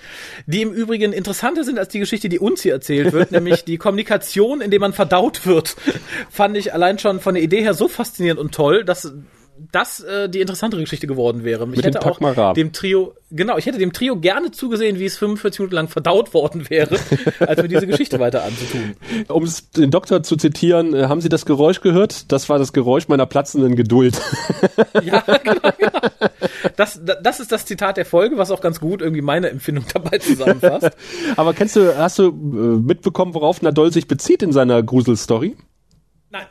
[0.46, 3.78] die im Übrigen interessanter sind als die Geschichte, die uns hier erzählt wird, nämlich die
[3.78, 5.76] Kommunikation, indem man verdaut wird,
[6.30, 9.12] fand ich allein schon von der Idee her so faszinierend und toll, dass
[9.72, 11.64] das äh, die interessantere Geschichte geworden wäre.
[11.64, 15.18] Ich Mit hätte auch dem Trio, genau, ich hätte dem Trio gerne zugesehen, wie es
[15.18, 16.98] 45 Minuten lang verdaut worden wäre,
[17.40, 18.94] als mir diese Geschichte weiter anzutun.
[19.28, 22.32] Um es den Doktor zu zitieren, äh, haben Sie das Geräusch gehört?
[22.32, 24.20] Das war das Geräusch meiner platzenden Geduld.
[25.02, 26.00] ja, genau, genau.
[26.76, 30.18] Das, das ist das Zitat der Folge, was auch ganz gut irgendwie meine Empfindung dabei
[30.18, 30.90] zusammenfasst.
[31.36, 32.32] Aber kennst du, hast du äh,
[32.80, 35.56] mitbekommen, worauf Nadol sich bezieht in seiner Gruselstory?
[36.30, 36.46] Nein.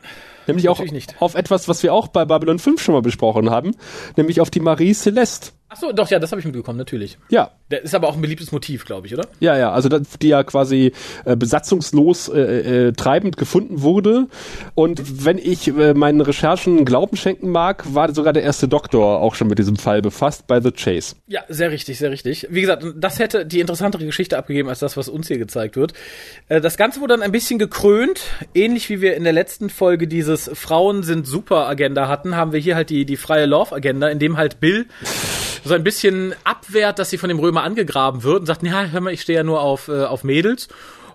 [0.48, 0.82] Nämlich auch
[1.20, 3.76] auf etwas, was wir auch bei Babylon 5 schon mal besprochen haben,
[4.16, 5.52] nämlich auf die Marie Celeste.
[5.70, 7.18] Ach so, doch, ja, das habe ich mitbekommen, natürlich.
[7.28, 7.50] Ja.
[7.70, 9.26] Der ist aber auch ein beliebtes Motiv, glaube ich, oder?
[9.40, 10.92] Ja, ja, also die ja quasi
[11.26, 14.28] äh, besatzungslos äh, äh, treibend gefunden wurde.
[14.74, 19.34] Und wenn ich äh, meinen Recherchen Glauben schenken mag, war sogar der erste Doktor auch
[19.34, 21.16] schon mit diesem Fall befasst bei The Chase.
[21.26, 22.46] Ja, sehr richtig, sehr richtig.
[22.48, 25.92] Wie gesagt, das hätte die interessantere Geschichte abgegeben als das, was uns hier gezeigt wird.
[26.48, 28.22] Äh, das Ganze wurde dann ein bisschen gekrönt,
[28.54, 32.60] ähnlich wie wir in der letzten Folge dieses Frauen sind super Agenda hatten, haben wir
[32.60, 34.86] hier halt die, die freie Love Agenda, in dem halt Bill
[35.64, 39.00] so ein bisschen abwehrt, dass sie von dem Römer angegraben wird und sagt, ja, hör
[39.00, 40.68] mal, ich stehe ja nur auf, äh, auf Mädels.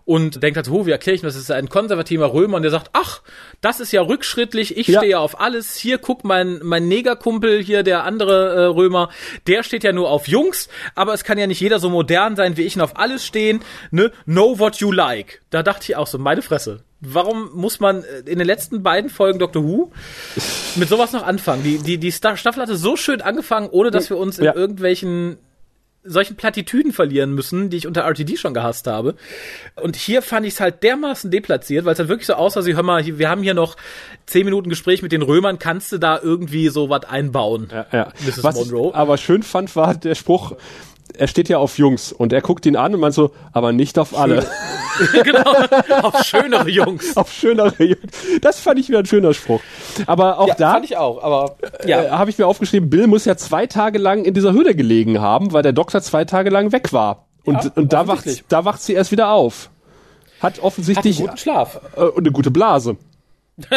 [0.06, 1.34] Und denkt halt, oh, wie erkläre ich das?
[1.34, 3.22] Das ist ein konservativer Römer und der sagt, ach,
[3.62, 5.00] das ist ja rückschrittlich, ich Ja.
[5.00, 5.76] stehe ja auf alles.
[5.78, 9.10] Hier, guck, mein, mein Negerkumpel hier, der andere äh, Römer,
[9.48, 12.58] der steht ja nur auf Jungs, aber es kann ja nicht jeder so modern sein
[12.58, 13.62] wie ich und auf alles stehen,
[13.92, 14.12] ne?
[14.26, 15.42] Know what you like.
[15.50, 16.84] Da dachte ich auch so, meine Fresse.
[17.06, 19.92] Warum muss man äh, in den letzten beiden Folgen Doctor Who
[20.76, 21.64] mit sowas noch anfangen?
[21.64, 24.56] Die, die, die Sta- Staffel hatte so schön angefangen, ohne dass wir uns in Ja.
[24.56, 25.38] irgendwelchen
[26.04, 29.16] solchen Plattitüden verlieren müssen, die ich unter RTD schon gehasst habe.
[29.82, 32.76] Und hier fand ich es halt dermaßen deplatziert, weil es halt wirklich so aussah, sie
[32.76, 33.78] hör mal, wir haben hier noch
[34.26, 37.70] zehn Minuten Gespräch mit den Römern, kannst du da irgendwie so was einbauen?
[37.72, 38.14] Ja, ja.
[38.26, 38.44] Mrs.
[38.44, 38.94] Was ich Monroe.
[38.94, 40.54] aber schön fand, war der Spruch,
[41.18, 43.98] er steht ja auf Jungs und er guckt ihn an und meint so, aber nicht
[44.00, 44.46] auf alle.
[45.24, 45.54] genau,
[46.02, 47.16] auf schönere Jungs.
[47.18, 48.02] auf schönere Jungs.
[48.42, 49.62] Das fand ich wieder ein schöner Spruch.
[50.08, 52.18] Aber auch Ja, da fand ich auch, aber äh, ja.
[52.18, 55.54] habe ich mir aufgeschrieben, Bill muss ja zwei Tage lang in dieser Höhle gelegen haben,
[55.54, 57.28] weil der Doktor zwei Tage lang weg war.
[57.44, 58.46] Und, Ja, und da, wacht, offensichtlich.
[58.50, 59.70] da wacht sie erst wieder auf.
[60.40, 61.80] Hat Hat einen offensichtlich guten Schlaf.
[61.96, 62.98] äh, und eine gute Blase.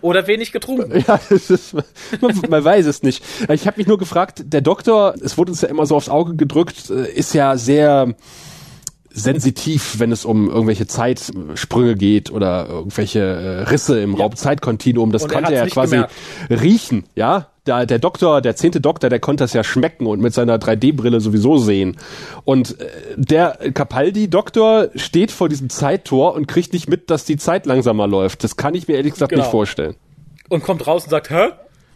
[0.00, 0.92] Oder wenig getrunken.
[1.06, 3.24] Ja, das ist, man, man weiß es nicht.
[3.48, 6.36] Ich habe mich nur gefragt, der Doktor, es wurde uns ja immer so aufs Auge
[6.36, 8.14] gedrückt, äh, ist ja sehr
[9.14, 15.12] sensitiv, wenn es um irgendwelche Zeitsprünge geht oder irgendwelche äh, Risse im Raum-Zeit-Kontinuum.
[15.12, 16.12] Das konnte er nicht quasi gemerkt.
[16.50, 17.48] riechen, ja.
[17.64, 21.20] Da, der Doktor, der zehnte Doktor, der konnte das ja schmecken und mit seiner 3D-Brille
[21.20, 21.96] sowieso sehen.
[22.44, 27.66] Und äh, der Capaldi-Doktor steht vor diesem Zeittor und kriegt nicht mit, dass die Zeit
[27.66, 28.42] langsamer läuft.
[28.42, 29.42] Das kann ich mir ehrlich gesagt Genau.
[29.42, 29.94] nicht vorstellen.
[30.48, 31.50] und kommt raus und sagt, hä?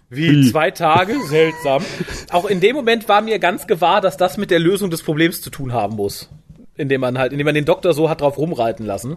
[0.08, 0.50] Wie, Wie?
[0.52, 1.14] zwei Tage?
[1.28, 1.82] Seltsam.
[2.30, 5.40] Auch in dem Moment war mir ganz gewahr, dass das mit der Lösung des Problems
[5.42, 6.30] zu tun haben muss.
[6.76, 9.16] Indem man halt, indem man den Doktor so hat drauf rumreiten lassen.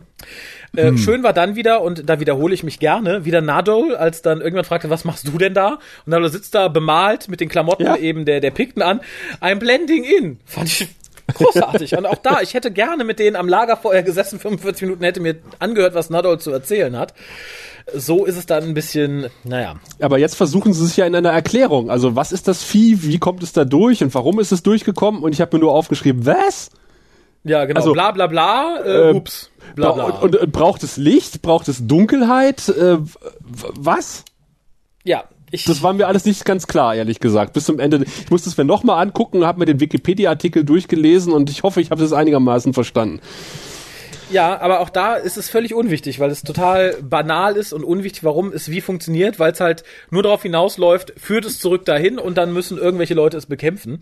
[0.76, 4.40] Äh, Schön war dann wieder, und da wiederhole ich mich gerne, wieder Nadol, als dann
[4.42, 5.80] irgendwann fragte, was machst du denn da?
[6.06, 7.98] Und Nadol sitzt da bemalt mit den Klamotten Ja.
[7.98, 9.02] eben der, der Pikten an.
[9.42, 10.40] I'm blending in.
[10.46, 10.88] Fand ich
[11.34, 11.96] großartig.
[11.98, 15.36] und auch da, ich hätte gerne mit denen am Lagerfeuer gesessen, 45 Minuten, hätte mir
[15.60, 17.14] angehört, was Nadol zu erzählen hat.
[17.96, 21.32] So ist es dann ein bisschen, naja, Aber jetzt versuchen sie sich ja in einer
[21.32, 21.90] Erklärung.
[21.90, 25.24] Also was ist das Vieh, wie kommt es da durch und warum ist es durchgekommen?
[25.24, 26.70] Und ich habe mir nur aufgeschrieben, was?
[27.50, 27.80] Ja, genau.
[27.80, 29.50] Also, bla bla bla, äh, ähm, ups.
[29.76, 30.04] Bla, bla.
[30.06, 31.42] Und, und, braucht es Licht?
[31.42, 32.70] Braucht es Dunkelheit?
[32.70, 32.98] Äh,
[33.40, 34.24] was?
[35.04, 35.66] ja, ich.
[35.66, 37.54] Das war mir alles nicht ganz klar, ehrlich gesagt.
[37.54, 38.04] Bis zum Ende.
[38.04, 41.90] Ich musste es mir nochmal angucken, habe mir den Wikipedia-Artikel durchgelesen und ich hoffe, ich
[41.90, 43.20] habe es einigermaßen verstanden.
[44.30, 48.24] ja, aber auch da ist es völlig unwichtig, weil es total banal ist und unwichtig,
[48.24, 52.38] warum es wie funktioniert, weil es halt nur darauf hinausläuft, führt es zurück dahin und
[52.38, 54.02] dann müssen irgendwelche Leute es bekämpfen.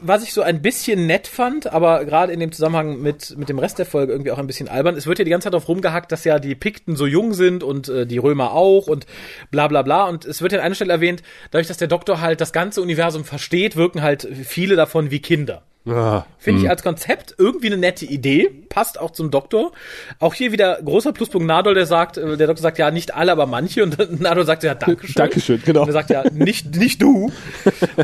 [0.00, 3.58] Was ich so ein bisschen nett fand, aber gerade in dem Zusammenhang mit, mit dem
[3.58, 5.68] Rest der Folge irgendwie auch ein bisschen albern, es wird ja die ganze Zeit darauf
[5.68, 9.06] rumgehackt, dass ja die Pikten so jung sind und äh, die Römer auch und
[9.50, 10.04] bla bla bla.
[10.04, 12.82] Und es wird ja an einer Stelle erwähnt, dadurch, dass der Doktor halt das ganze
[12.82, 15.62] Universum versteht, wirken halt viele davon wie Kinder.
[15.88, 18.50] Ah, Finde ich als Konzept irgendwie eine nette Idee.
[18.68, 19.72] Passt auch zum Doktor.
[20.18, 23.32] Auch hier wieder großer Pluspunkt Nadol, der sagt, äh, der Doktor sagt ja nicht alle,
[23.32, 23.82] aber manche.
[23.82, 25.14] Und Nadol sagt ja Dankeschön.
[25.14, 25.82] Dankeschön, genau.
[25.82, 27.32] Und er sagt ja nicht, nicht du.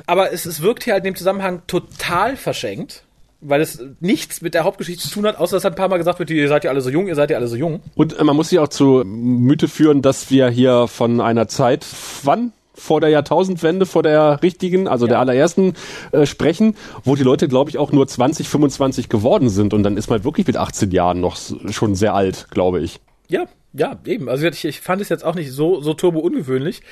[0.06, 3.04] aber es, es wirkt hier halt in dem Zusammenhang total verschenkt.
[3.46, 6.18] Weil es nichts mit der Hauptgeschichte zu tun hat, außer dass ein paar Mal gesagt
[6.18, 7.82] wird, ihr seid ja alle so jung, ihr seid ja alle so jung.
[7.94, 11.84] Und äh, man muss sich auch zu Mythe führen, dass wir hier von einer Zeit,
[12.22, 12.52] wann?
[12.74, 15.74] Vor der Jahrtausendwende, vor der richtigen, also der allerersten,
[16.12, 19.72] äh, sprechen, wo die Leute, glaube ich, auch nur 20, 25 geworden sind.
[19.74, 21.36] Und dann ist man wirklich mit 18 Jahren noch
[21.70, 23.00] schon sehr alt, glaube ich.
[23.28, 24.28] Ja, ja, eben.
[24.28, 26.82] Also ich, ich fand es jetzt auch nicht so, so turbo ungewöhnlich.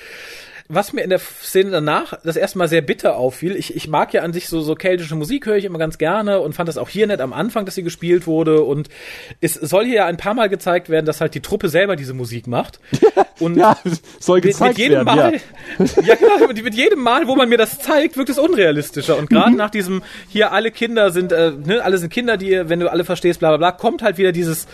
[0.74, 4.14] Was mir in der Szene danach das erste Mal sehr bitter auffiel, ich, ich mag
[4.14, 6.78] ja an sich so, so keltische Musik, höre ich immer ganz gerne und fand das
[6.78, 8.62] auch hier nett am Anfang, dass sie gespielt wurde.
[8.62, 8.88] Und
[9.42, 12.14] es soll hier ja ein paar Mal gezeigt werden, dass halt die Truppe selber diese
[12.14, 12.80] Musik macht.
[13.38, 13.76] Und Ja,
[14.20, 15.34] soll gezeigt mit jedem werden, Mal,
[15.78, 15.86] ja.
[16.06, 16.14] ja.
[16.14, 19.18] genau, mit, mit jedem Mal, wo man mir das zeigt, wirkt es unrealistischer.
[19.18, 19.34] Und Mhm.
[19.34, 22.90] gerade nach diesem, hier alle Kinder sind, äh, ne, alle sind Kinder, die, wenn du
[22.90, 24.66] alle verstehst, bla bla bla, kommt halt wieder dieses,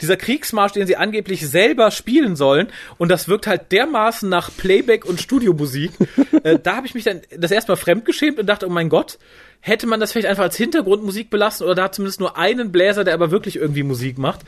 [0.00, 2.68] dieser Kriegsmarsch, den sie angeblich selber spielen sollen.
[2.98, 5.92] Und das wirkt halt dermaßen nach Playback und Studiomusik.
[6.42, 9.18] äh, da habe ich mich dann das erste Mal fremdgeschämt und dachte, oh mein Gott,
[9.64, 13.02] hätte man das vielleicht einfach als Hintergrundmusik belassen oder da hat zumindest nur einen Bläser,
[13.02, 14.40] der aber wirklich irgendwie Musik macht.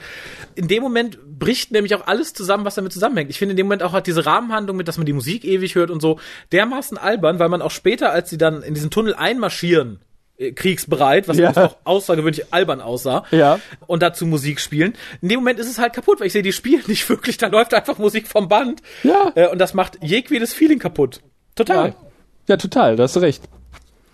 [0.54, 3.30] In dem Moment bricht nämlich auch alles zusammen, was damit zusammenhängt.
[3.30, 5.74] Ich finde in dem Moment auch hat diese Rahmenhandlung mit, dass man die Musik ewig
[5.74, 6.20] hört und so,
[6.52, 10.00] dermaßen albern, weil man auch später, als sie dann in diesen Tunnel einmarschieren,
[10.54, 11.50] kriegsbereit, was Ja.
[11.56, 13.58] auch außergewöhnlich albern aussah, Ja.
[13.86, 14.94] und dazu Musik spielen.
[15.22, 17.46] In dem Moment ist es halt kaputt, weil ich sehe, die spielen nicht wirklich, da
[17.48, 18.82] läuft einfach Musik vom Band.
[19.02, 19.32] Ja.
[19.34, 21.20] Äh, und das macht jedes Feeling kaputt.
[21.54, 21.88] Total.
[21.88, 21.94] Ja.
[22.48, 23.42] ja, total, da hast du recht.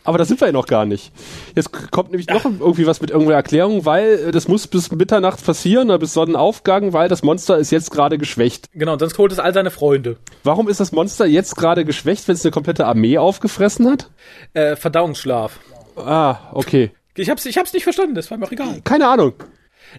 [0.04, 1.12] Aber da sind wir ja noch gar nicht.
[1.54, 5.44] Jetzt kommt nämlich noch irgendwie was mit irgendeiner Erklärung, weil äh, das muss bis Mitternacht
[5.44, 8.68] passieren oder bis Sonnenaufgang, weil das Monster ist jetzt gerade geschwächt.
[8.74, 10.16] Genau, sonst holt es all seine Freunde.
[10.42, 14.10] Warum ist das Monster jetzt gerade geschwächt, wenn es eine komplette Armee aufgefressen hat?
[14.54, 15.60] Äh, Verdauungsschlaf.
[15.96, 16.90] Ah, okay.
[17.16, 18.80] Ich hab's, ich hab's nicht verstanden, das war mir auch egal.
[18.84, 19.34] Keine Ahnung.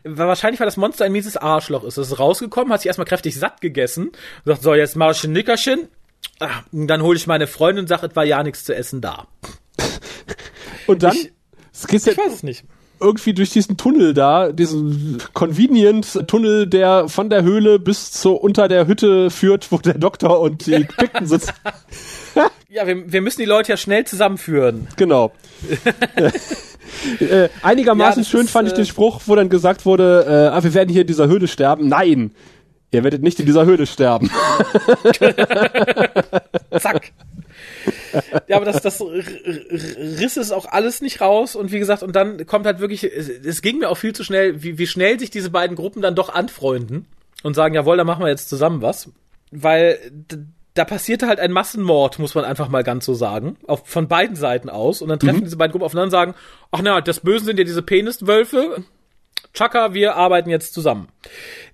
[0.04, 1.98] wahrscheinlich, weil das Monster ein mieses Arschloch ist.
[1.98, 4.14] Es ist rausgekommen, hat sich erstmal kräftig satt gegessen und
[4.46, 5.88] sagt, so, jetzt mach ich ein Nickerchen.
[6.40, 9.28] Ah, dann hole ich meine Freundin und sage, es war ja nichts zu essen da.
[10.88, 11.16] Und dann?
[11.16, 11.32] Ich,
[11.90, 12.66] ich weiß es nicht
[13.04, 18.88] irgendwie durch diesen Tunnel da, diesen Convenient-Tunnel, der von der Höhle bis zu unter der
[18.88, 21.54] Hütte führt, wo der Doktor und die Pikten sitzen.
[22.70, 24.88] Ja, wir, wir müssen die Leute ja schnell zusammenführen.
[24.96, 25.34] Genau.
[27.20, 30.56] äh, einigermaßen ja, schön ist, fand ich den äh, Spruch, wo dann gesagt wurde, äh,
[30.56, 31.88] ah, wir werden hier in dieser Höhle sterben.
[31.88, 32.32] Nein,
[32.92, 34.30] ihr werdet nicht in dieser Höhle sterben.
[36.80, 37.12] Zack.
[38.48, 42.46] ja, aber das, das riss es auch alles nicht raus und wie gesagt, und dann
[42.46, 45.32] kommt halt wirklich, es, es ging mir auch viel zu schnell, wie, wie schnell sich
[45.32, 47.08] diese beiden Gruppen dann doch anfreunden
[47.44, 49.10] und sagen, jawohl, dann machen wir jetzt zusammen was.
[49.52, 50.00] Weil
[50.74, 54.36] da passierte halt ein Massenmord, muss man einfach mal ganz so sagen, auf, von beiden
[54.36, 55.02] Seiten aus.
[55.02, 55.44] Und dann treffen mhm.
[55.44, 56.36] diese beiden Gruppen aufeinander und sagen,
[56.72, 58.84] ach na, das Bösen sind ja diese Peniswölfe.
[59.54, 61.10] Chaka, wir arbeiten jetzt zusammen.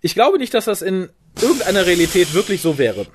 [0.02, 1.10] Ich glaube nicht, dass das in
[1.42, 3.06] irgendeiner Realität wirklich so wäre.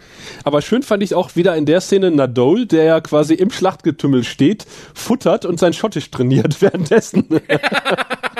[0.44, 4.24] Aber schön fand ich auch wieder in der Szene Nadol, der ja quasi im Schlachtgetümmel
[4.24, 7.28] steht, futtert und sein Schottisch trainiert währenddessen.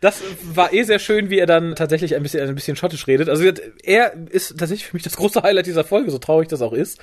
[0.00, 0.22] das
[0.54, 3.28] war eh sehr schön, wie er dann tatsächlich ein bisschen, ein bisschen schottisch redet.
[3.28, 3.44] Also
[3.82, 6.98] er ist tatsächlich für mich das große Highlight dieser Folge, so traurig das auch ist.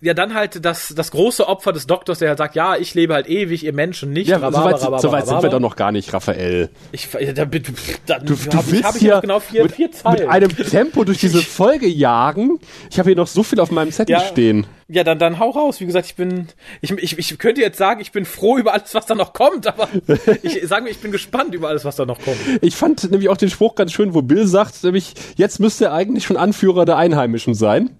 [0.00, 3.14] Ja, dann halt das, das große Opfer des Doktors, der halt sagt, ja, ich lebe
[3.14, 4.28] halt ewig, ihr Menschen nicht.
[4.28, 6.70] Ja, Rhabarber, so weit, so weit sind wir doch noch gar nicht, Raphael.
[6.92, 10.20] Ich, da, da, da, du, du hab, willst hab hier genau vier, mit, vier Zeilen.
[10.20, 12.58] mit einem Tempo durch diese Folge jagen.
[12.90, 14.66] Ich habe hier noch so viel auf meinem Zettel ja, stehen.
[14.88, 15.80] Ja, dann, dann hau raus.
[15.80, 16.46] Wie gesagt, ich bin,
[16.80, 19.66] ich, ich, ich könnte jetzt sagen, ich bin froh über alles, was da noch kommt,
[19.66, 19.88] aber
[20.42, 22.36] ich sage mir, ich bin gespannt über alles, was da noch kommt.
[22.60, 25.92] Ich fand nämlich auch den Spruch ganz schön, wo Bill sagt, nämlich, jetzt müsste er
[25.92, 27.96] eigentlich schon Anführer der Einheimischen sein.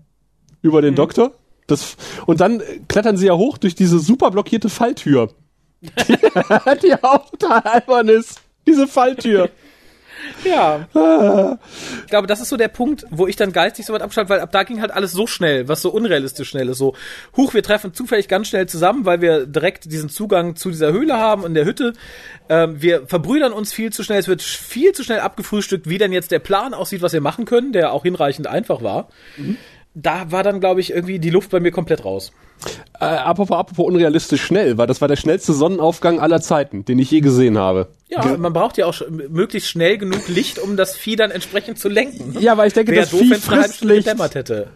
[0.63, 0.97] Über den mhm.
[0.97, 1.33] Doktor.
[1.67, 1.97] Das,
[2.27, 5.31] und dann klettern sie ja hoch durch diese super blockierte Falltür.
[5.81, 6.17] die,
[6.83, 8.41] die auch total albern ist.
[8.67, 9.51] Diese Falltür.
[10.49, 11.59] Ja.
[12.05, 14.41] Ich glaube, das ist so der Punkt, wo ich dann geistig so weit abschalte, weil
[14.41, 16.79] ab da ging halt alles so schnell, was so unrealistisch schnell ist.
[16.79, 16.95] So,
[17.37, 21.17] huch, wir treffen zufällig ganz schnell zusammen, weil wir direkt diesen Zugang zu dieser Höhle
[21.17, 21.93] haben in der Hütte.
[22.49, 24.19] Ähm, wir verbrüdern uns viel zu schnell.
[24.19, 27.45] Es wird viel zu schnell abgefrühstückt, wie denn jetzt der Plan aussieht, was wir machen
[27.45, 29.09] können, der auch hinreichend einfach war.
[29.37, 29.57] Mhm.
[29.99, 32.31] Da war dann, glaube ich, irgendwie die Luft bei mir komplett raus.
[33.01, 37.11] Äh, apropos, apropos unrealistisch schnell, weil das war der schnellste Sonnenaufgang aller Zeiten, den ich
[37.11, 37.89] je gesehen habe.
[38.09, 41.79] Ja, Ge man braucht ja auch möglichst schnell genug Licht, um das Vieh dann entsprechend
[41.79, 42.35] zu lenken.
[42.35, 42.41] Ne?
[42.41, 44.07] Ja, weil ich denke, Wäre das doof, Vieh frisst Licht.
[44.07, 44.69] hätte.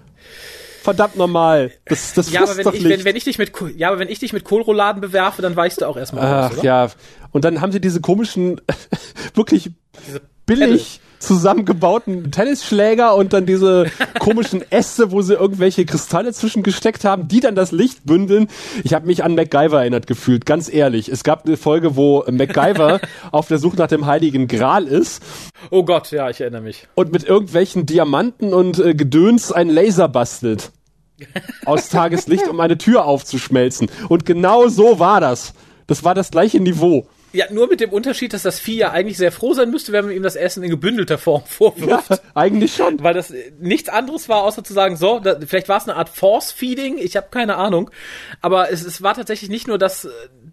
[0.83, 1.73] Verdammt normal.
[1.85, 4.21] Das, das ja, aber wenn ich, wenn, wenn, ich dich mit, ja, aber wenn ich
[4.21, 6.89] dich mit Kohlrouladen bewerfe, dann weichst du auch erstmal Ach, raus, ja.
[7.33, 8.63] Und dann haben sie diese komischen,
[9.35, 9.71] wirklich
[10.07, 13.87] diese billig, zusammengebauten Tennisschläger und dann diese
[14.19, 18.49] komischen Äste, wo sie irgendwelche Kristalle zwischengesteckt haben, die dann das Licht bündeln.
[18.83, 21.09] Ich habe mich an MacGyver erinnert gefühlt, ganz ehrlich.
[21.09, 25.23] Es gab eine Folge, wo MacGyver auf der Suche nach dem Heiligen Gral ist.
[25.71, 26.89] Oh Gott, ja, ich erinnere mich.
[26.95, 30.73] Und mit irgendwelchen Diamanten und äh, Gedöns ein Laser bastelt.
[31.65, 33.91] aus Tageslicht, um eine Tür aufzuschmelzen.
[34.09, 35.55] Und genau so war das.
[35.87, 37.07] Das war das gleiche Niveau.
[37.33, 40.07] Ja, nur mit dem Unterschied, dass das Vieh ja eigentlich sehr froh sein müsste, wenn
[40.07, 42.11] man ihm das Essen in gebündelter Form vorwirft.
[42.11, 43.03] Ja, eigentlich schon.
[43.03, 46.09] Weil das nichts anderes war, außer zu sagen, so, da, vielleicht war es eine Art
[46.09, 47.91] Force-Feeding, ich habe keine Ahnung.
[48.41, 50.09] Aber es, es war tatsächlich nicht nur, dass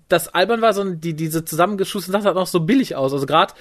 [0.07, 3.11] das albern war, sondern die, diese zusammengeschussene Sache sah noch so billig aus.
[3.11, 3.53] Also gerade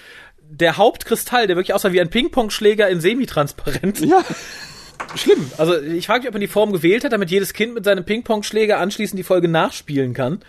[0.48, 4.00] der Hauptkristall, der wirklich aussah wie ein Ping-Pong-Schläger in semitransparent.
[4.00, 4.24] Ja.
[5.14, 5.50] Schlimm.
[5.56, 8.04] Also ich frage mich, ob man die Form gewählt hat, damit jedes Kind mit seinem
[8.04, 10.40] Ping-Pong-Schläger anschließend die Folge nachspielen kann.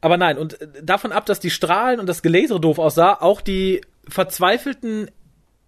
[0.00, 3.80] Aber nein, und davon ab, dass die Strahlen und das Gelasere doof aussah, auch die
[4.08, 5.10] verzweifelten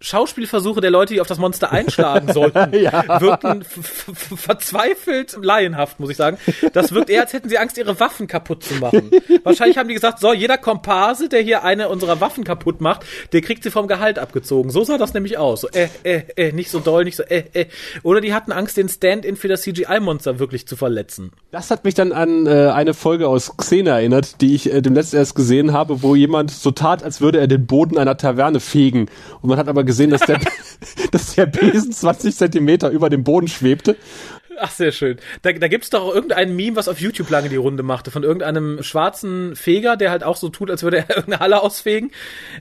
[0.01, 3.19] Schauspielversuche der Leute, die auf das Monster einschlagen sollten, ja.
[3.19, 6.37] wirkten verzweifelt laienhaft, muss ich sagen.
[6.73, 9.11] Das wirkt eher, als hätten sie Angst, ihre Waffen kaputt zu machen.
[9.43, 13.41] Wahrscheinlich haben die gesagt, so, jeder Komparse, der hier eine unserer Waffen kaputt macht, der
[13.41, 14.71] kriegt sie vom Gehalt abgezogen.
[14.71, 15.61] So sah das nämlich aus.
[15.61, 17.65] So, äh, äh, äh, nicht so doll, nicht so, äh, äh.
[18.03, 21.31] Oder die hatten Angst, den Stand-in für das CGI-Monster wirklich zu verletzen.
[21.51, 24.93] Das hat mich dann an äh, eine Folge aus Xena erinnert, die ich äh, dem
[24.93, 28.61] letzten erst gesehen habe, wo jemand so tat, als würde er den Boden einer Taverne
[28.61, 29.09] fegen.
[29.41, 30.39] Und man hat aber gesehen, dass der,
[31.11, 33.97] dass der Besen 20 Zentimeter über dem Boden schwebte
[34.59, 35.17] Ach, sehr schön.
[35.41, 38.83] Da, da gibt's doch irgendein Meme, was auf YouTube lange die Runde machte, von irgendeinem
[38.83, 42.11] schwarzen Feger, der halt auch so tut, als würde er irgendeine Halle ausfegen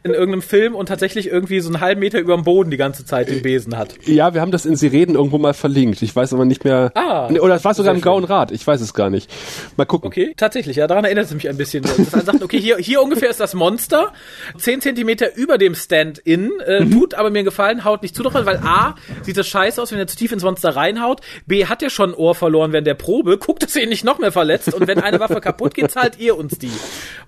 [0.04, 3.04] in irgendeinem Film und tatsächlich irgendwie so einen halben Meter über dem Boden die ganze
[3.04, 3.94] Zeit den Besen hat.
[4.04, 6.02] Ja, wir haben das in Sireden irgendwo mal verlinkt.
[6.02, 6.92] Ich weiß aber nicht mehr.
[6.94, 7.28] Ah.
[7.28, 8.52] Oder es war sogar im Grauen Rad.
[8.52, 9.30] Ich weiß es gar nicht.
[9.76, 10.08] Mal gucken.
[10.08, 10.76] Okay, tatsächlich.
[10.76, 11.82] Ja, daran erinnert es mich ein bisschen.
[11.82, 14.12] Dass man sagt, okay, hier, hier ungefähr ist das Monster.
[14.56, 16.52] Zehn Zentimeter über dem Stand-in.
[16.60, 16.92] Äh, mhm.
[16.92, 20.06] Tut aber mir gefallen, haut nicht zu weil A, sieht das scheiße aus, wenn er
[20.06, 21.20] zu tief ins Monster reinhaut.
[21.46, 24.04] B, hat er schon ein Ohr verloren während der Probe, guckt, dass ihr ihn nicht
[24.04, 26.70] noch mehr verletzt und wenn eine Waffe kaputt geht, zahlt ihr uns die.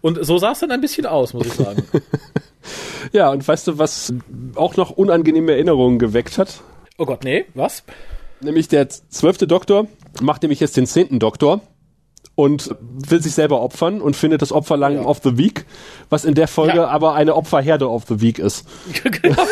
[0.00, 1.82] Und so sah es dann ein bisschen aus, muss ich sagen.
[3.12, 4.12] Ja, und weißt du, was
[4.54, 6.60] auch noch unangenehme Erinnerungen geweckt hat?
[6.98, 7.82] Oh Gott, nee, was?
[8.40, 9.86] Nämlich der zwölfte Doktor
[10.20, 11.62] macht nämlich jetzt den zehnten Doktor
[12.34, 15.02] und will sich selber opfern und findet das Opferlang ja.
[15.02, 15.66] of the Week,
[16.08, 16.86] was in der Folge ja.
[16.86, 18.64] aber eine Opferherde of the Week ist.
[19.02, 19.46] genau.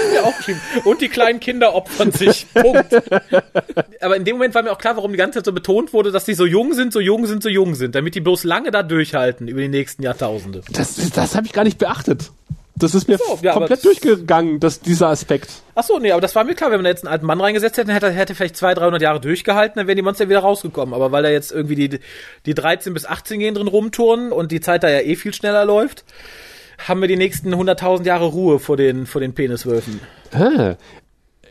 [0.85, 2.47] Und die kleinen Kinder opfern sich.
[2.55, 2.95] Punkt.
[4.01, 6.13] aber in dem Moment war mir auch klar, warum die ganze Zeit so betont wurde,
[6.13, 8.71] dass die so jung sind, so jung sind, so jung sind, damit die bloß lange
[8.71, 10.63] da durchhalten über die nächsten Jahrtausende.
[10.71, 12.31] Das, das habe ich gar nicht beachtet.
[12.79, 15.51] Das ist mir so, ja, komplett durchgegangen, dass dieser Aspekt.
[15.75, 17.77] Ach so, nee, aber das war mir klar, wenn man jetzt einen alten Mann reingesetzt
[17.77, 20.95] hätte, hätte er hätte vielleicht 200, 300 Jahre durchgehalten, dann wären die Monster wieder rausgekommen.
[20.95, 22.01] Aber weil da jetzt irgendwie die,
[22.47, 25.65] die 13 bis 18 gehen drin rumturnen und die Zeit da ja eh viel schneller
[25.65, 26.05] läuft,
[26.87, 30.01] haben wir die nächsten 100.000 Jahre Ruhe vor den, vor den Peniswölfen.
[30.33, 30.75] Ah,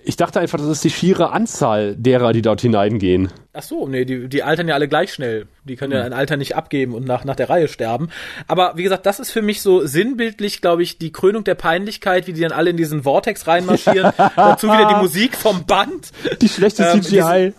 [0.08, 3.30] ich dachte einfach, das ist die schiere Anzahl derer, die dort hineingehen.
[3.52, 5.48] Ach so, nee, die, die altern ja alle gleich schnell.
[5.66, 6.06] Die können ja hm.
[6.06, 8.08] ein Alter nicht abgeben und nach, nach der Reihe sterben.
[8.48, 12.26] Aber wie gesagt, das ist für mich so sinnbildlich, glaube ich, die Krönung der Peinlichkeit,
[12.26, 14.14] wie die dann alle in diesen Vortex reinmarschieren.
[14.38, 16.12] Dazu wieder die Musik vom Band.
[16.42, 17.54] Die schlechte ähm, CGI.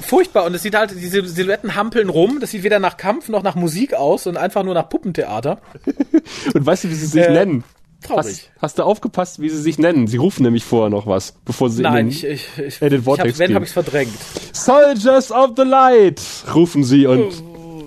[0.00, 0.46] Furchtbar.
[0.46, 2.38] Und es sieht halt, diese Silhouetten hampeln rum.
[2.40, 5.60] Das sieht weder nach Kampf noch nach Musik aus und einfach nur nach Puppentheater.
[6.54, 7.64] und weißt du, wie sie sich äh, nennen?
[8.04, 8.26] Traurig.
[8.26, 10.06] Hast, hast, du aufgepasst, wie sie sich nennen?
[10.06, 12.90] Sie rufen nämlich vorher noch was, bevor sie Nein, in den, ich, ich, ich, in
[12.90, 14.14] den Vortex ich hab, wenn, habe ich es verdrängt.
[14.52, 16.20] Soldiers of the Light,
[16.54, 17.32] rufen sie und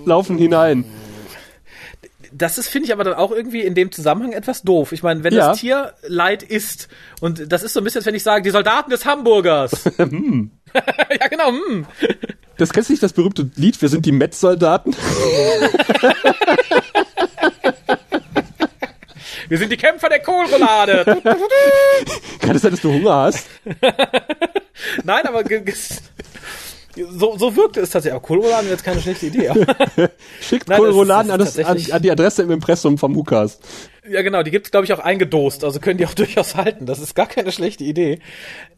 [0.04, 0.84] laufen hinein.
[2.32, 4.92] Das ist, finde ich, aber dann auch irgendwie in dem Zusammenhang etwas doof.
[4.92, 5.48] Ich meine, wenn ja.
[5.48, 6.88] das Tier Leid ist,
[7.20, 9.84] und das ist so ein bisschen, als wenn ich sage, die Soldaten des Hamburgers.
[9.96, 10.50] hm.
[10.74, 11.48] ja, genau.
[11.50, 11.86] Hm.
[12.58, 14.94] Das kennst du nicht das berühmte Lied, wir sind die Metz-Soldaten?
[19.48, 21.04] Wir sind die Kämpfer der Kohlroulade.
[22.40, 23.46] Kann es sein, dass du Hunger hast?
[25.04, 25.42] Nein, aber
[27.10, 28.14] so, so wirkte es tatsächlich.
[28.14, 29.52] Aber Kohlrouladen jetzt keine schlechte Idee.
[30.40, 33.58] Schickt Kohlrouladen an, an, an, die Adresse im Impressum vom Hukas.
[34.08, 36.86] Ja, genau, die gibt's glaube ich auch eingedost, also können die auch durchaus halten.
[36.86, 38.20] Das ist gar keine schlechte Idee.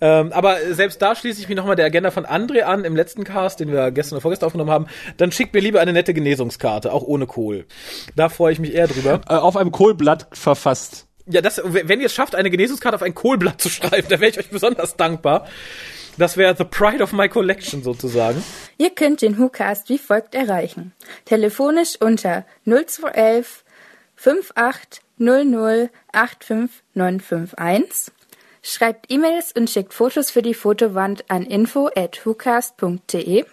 [0.01, 3.25] Ähm, aber selbst da schließe ich mich nochmal der Agenda von André an im letzten
[3.25, 4.87] Cast, den wir gestern oder vorgestern aufgenommen haben.
[5.17, 7.67] Dann schickt mir lieber eine nette Genesungskarte, auch ohne Kohl.
[8.17, 9.21] Da freue ich mich eher drüber.
[9.29, 11.07] Äh, auf einem Kohlblatt verfasst.
[11.27, 14.31] Ja, das, wenn ihr es schafft, eine Genesungskarte auf ein Kohlblatt zu schreiben, dann wäre
[14.31, 15.47] ich euch besonders dankbar.
[16.19, 18.43] Das wäre the pride of my collection sozusagen.
[18.79, 20.93] Ihr könnt den WhoCast wie folgt erreichen.
[21.25, 23.65] Telefonisch unter 0211
[24.17, 28.13] 58 0085951.
[28.63, 33.47] Schreibt E-Mails und schickt Fotos für die Fotowand an info@hucast.de.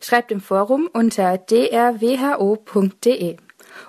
[0.00, 3.36] Schreibt im Forum unter drwho.de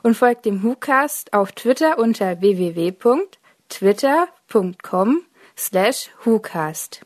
[0.03, 5.21] und folgt dem WhoCast auf Twitter unter www.twitter.com
[5.57, 7.01] slash WhoCast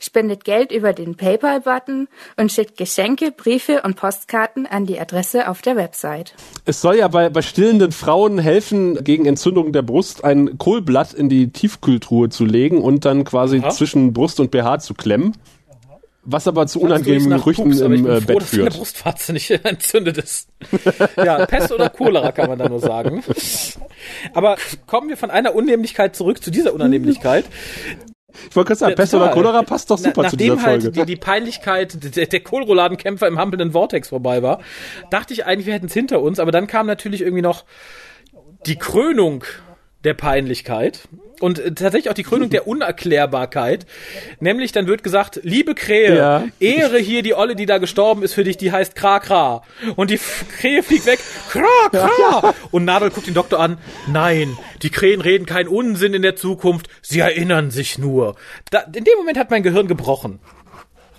[0.00, 5.62] spendet Geld über den PayPal-Button und schickt Geschenke, Briefe und Postkarten an die Adresse auf
[5.62, 6.34] der Website.
[6.64, 11.28] Es soll ja bei, bei stillenden Frauen helfen, gegen Entzündung der Brust ein Kohlblatt in
[11.28, 13.70] die Tiefkühltruhe zu legen und dann quasi Aha.
[13.70, 15.34] zwischen Brust und BH zu klemmen.
[16.28, 18.68] Was aber zu unangenehmen Gerüchten Pups, im äh, froh, Bett führt.
[18.68, 20.48] Dass Brustwarze nicht entzündet ist.
[21.16, 23.22] ja, Pest oder Cholera kann man da nur sagen.
[24.34, 27.44] Aber kommen wir von einer Unnehmlichkeit zurück zu dieser Unannehmlichkeit.
[28.48, 30.86] Ich wollte gerade sagen, Pest oder Cholera passt doch super Na, zu dieser Folge.
[30.86, 34.60] Nachdem halt die, die Peinlichkeit der, der Kohlrouladenkämpfer im hampelnden Vortex vorbei war,
[35.10, 37.64] dachte ich eigentlich, wir hätten es hinter uns, aber dann kam natürlich irgendwie noch
[38.66, 39.44] die Krönung
[40.04, 41.08] der Peinlichkeit
[41.40, 43.86] und äh, tatsächlich auch die Krönung der Unerklärbarkeit.
[44.40, 46.44] Nämlich dann wird gesagt, liebe Krähe, ja.
[46.60, 49.62] Ehre hier die Olle, die da gestorben ist für dich, die heißt Kra Kra.
[49.96, 50.18] Und die
[50.58, 51.20] Krähe fliegt weg,
[51.50, 52.10] Kra Kra.
[52.18, 52.54] Ja.
[52.70, 56.88] Und Nadel guckt den Doktor an, nein, die Krähen reden keinen Unsinn in der Zukunft,
[57.02, 58.36] sie erinnern sich nur.
[58.70, 60.40] Da, in dem Moment hat mein Gehirn gebrochen.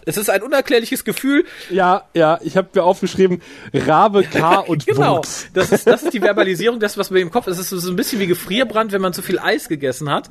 [0.08, 1.46] Es ist ein unerklärliches Gefühl.
[1.70, 3.42] Ja, ja, ich habe mir aufgeschrieben,
[3.74, 5.22] Rabe, K und Genau,
[5.54, 7.58] das ist, das ist die Verbalisierung, das, was mir im Kopf ist.
[7.58, 10.30] Es ist so ein bisschen wie Gefrierbrand, wenn man zu viel Eis gegessen hat,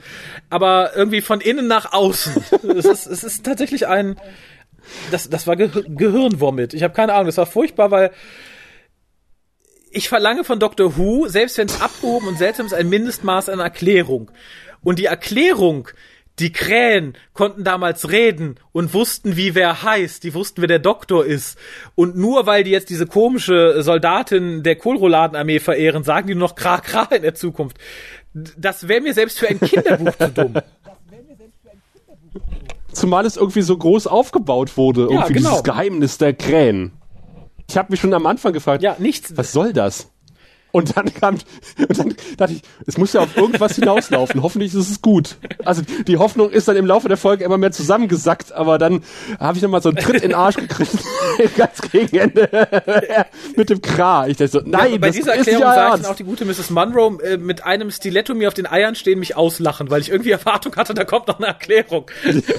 [0.49, 2.43] aber irgendwie von innen nach außen.
[2.77, 4.19] es, ist, es ist tatsächlich ein,
[5.11, 6.73] das, das war Ge Gehirnvomit.
[6.73, 8.13] Ich habe keine Ahnung, das war furchtbar, weil
[9.91, 10.97] ich verlange von Dr.
[10.97, 14.31] Who, selbst wenn es abgehoben und seltsam ist, ein Mindestmaß an Erklärung.
[14.83, 15.89] Und die Erklärung,
[16.39, 21.25] die Krähen konnten damals reden und wussten, wie wer heißt, die wussten, wer der Doktor
[21.25, 21.59] ist.
[21.95, 26.55] Und nur weil die jetzt diese komische Soldatin der Kohlrouladenarmee verehren, sagen die nur noch
[26.55, 27.79] Kra Kra in der Zukunft.
[28.35, 30.55] Das wäre mir selbst für ein Kinderbuch zu dumm.
[32.93, 35.51] Zumal es irgendwie so groß aufgebaut wurde, irgendwie ja, genau.
[35.51, 36.93] dieses Geheimnis der Krähen.
[37.69, 39.37] Ich habe mich schon am Anfang gefragt, ja, nichts.
[39.37, 40.11] was soll das?
[40.77, 41.39] Und dann kam,
[41.79, 44.43] und dann dachte ich, es muss ja auf irgendwas hinauslaufen.
[44.43, 45.37] Hoffentlich ist es gut.
[45.65, 49.03] Also die Hoffnung ist dann im Laufe der Folge immer mehr zusammengesackt, aber dann
[49.41, 50.93] habe ich nochmal so einen Tritt in den Arsch gekriegt,
[51.57, 52.51] ganz gegen Ende,
[53.57, 54.29] mit dem Kra.
[54.29, 56.17] Ich dachte so, nein, ja, bei das dieser ist Erklärung ja sah ich dann auch
[56.17, 56.69] die gute Mrs.
[56.69, 60.33] Munro äh, mit einem Stiletto mir auf den Eiern stehen, mich auslachen, weil ich irgendwie
[60.33, 62.11] Erwartung hatte, da kommt noch eine Erklärung.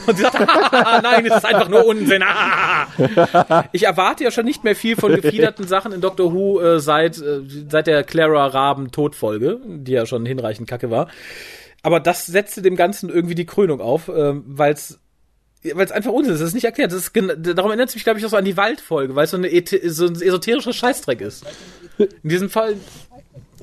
[0.08, 2.24] Und sie sagte, "Hahaha, nein, es ist einfach nur Unsinn.
[2.24, 6.80] hahaha." ich erwarte ja schon nicht mehr viel von gefiederten Sachen in Doctor Who äh,
[6.80, 11.08] seit, äh, seit der Clara Raben Todfolge, die ja schon hinreichend kacke war.
[11.84, 15.00] Aber das setzte dem Ganzen irgendwie die Krönung auf, ähm, weil es
[15.63, 16.92] weil es einfach Unsinn ist, das ist nicht erklärt.
[16.92, 19.32] Das ist, darum erinnert es mich, glaube ich, auch so an die Waldfolge, weil es
[19.32, 19.50] so, eine,
[19.90, 21.46] so ein esoterischer Scheißdreck ist.
[21.98, 22.75] In diesem Fall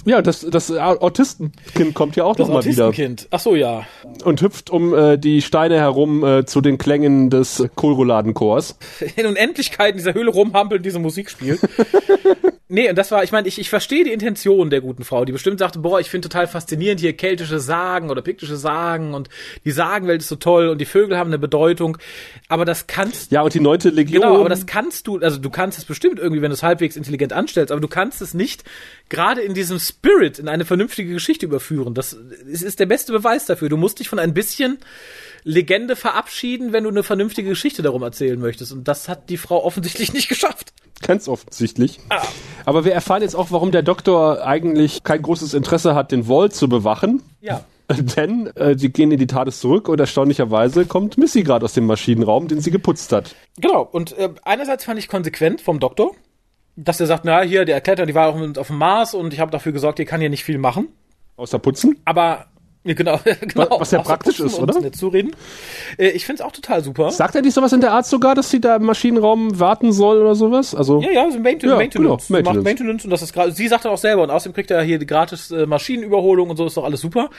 [0.05, 3.29] Ja, das, das Autistenkind kommt ja auch das nochmal wieder Autistenkind.
[3.31, 3.87] Ach so, ja.
[4.25, 8.77] und hüpft um äh, die Steine herum äh, zu den Klängen des Kohlrouladenchors.
[9.17, 11.61] In Unendlichkeit in dieser Höhle rumhampeln, diese Musik spielt.
[12.69, 15.33] nee, und das war, ich meine, ich, ich verstehe die Intention der guten Frau, die
[15.33, 19.29] bestimmt sagte, boah, ich finde total faszinierend hier keltische Sagen oder piktische Sagen und
[19.65, 21.99] die Sagenwelt ist so toll und die Vögel haben eine Bedeutung.
[22.49, 24.23] Aber das kannst Ja, und die neunte Legion.
[24.23, 26.97] Genau, aber das kannst du, also du kannst es bestimmt irgendwie, wenn du es halbwegs
[26.97, 28.65] intelligent anstellst, aber du kannst es nicht
[29.09, 31.95] gerade in diesem Spirit in eine vernünftige Geschichte überführen.
[31.95, 33.69] Das ist, ist der beste Beweis dafür.
[33.69, 34.79] Du musst dich von ein bisschen
[35.45, 38.73] Legende verabschieden, wenn du eine vernünftige Geschichte darum erzählen möchtest.
[38.73, 40.73] Und das hat die Frau offensichtlich nicht geschafft.
[41.03, 42.01] Ganz offensichtlich.
[42.09, 42.23] Ah.
[42.65, 46.55] Aber wir erfahren jetzt auch, warum der Doktor eigentlich kein großes Interesse hat, den Vault
[46.55, 47.23] zu bewachen.
[47.41, 47.65] Ja.
[48.17, 51.85] Denn äh, die gehen in die TARDIS zurück und erstaunlicherweise kommt Missy gerade aus dem
[51.85, 53.35] Maschinenraum, den sie geputzt hat.
[53.61, 56.13] Genau, und äh, einerseits fand ich konsequent vom Doktor,
[56.77, 59.41] dass er sagt, na hier, der erklärt, die war auf, auf dem Mars und ich
[59.41, 60.89] habe dafür gesorgt, die kann hier nicht viel machen.
[61.37, 62.01] Außer putzen.
[62.07, 62.47] Aber
[62.85, 63.81] ja, genau, genau.
[63.81, 64.79] was ja praktisch ist, oder?
[64.81, 65.33] Nicht zureden.
[65.99, 67.11] Äh, ich find's auch total super.
[67.11, 70.21] Sagt er nicht sowas in der Art sogar, dass sie da im Maschinenraum warten soll
[70.21, 70.75] oder sowas?
[70.75, 71.95] Also Ja, ja, so Mainten Ja, Maintenance.
[71.97, 72.57] genau, Sie Maintenance.
[72.57, 74.83] Macht Maintenance und das ist gerade, sie sagt dann auch selber und außerdem kriegt er
[74.83, 77.31] hier die gratis äh, Maschinenüberholung und so ist doch alles super.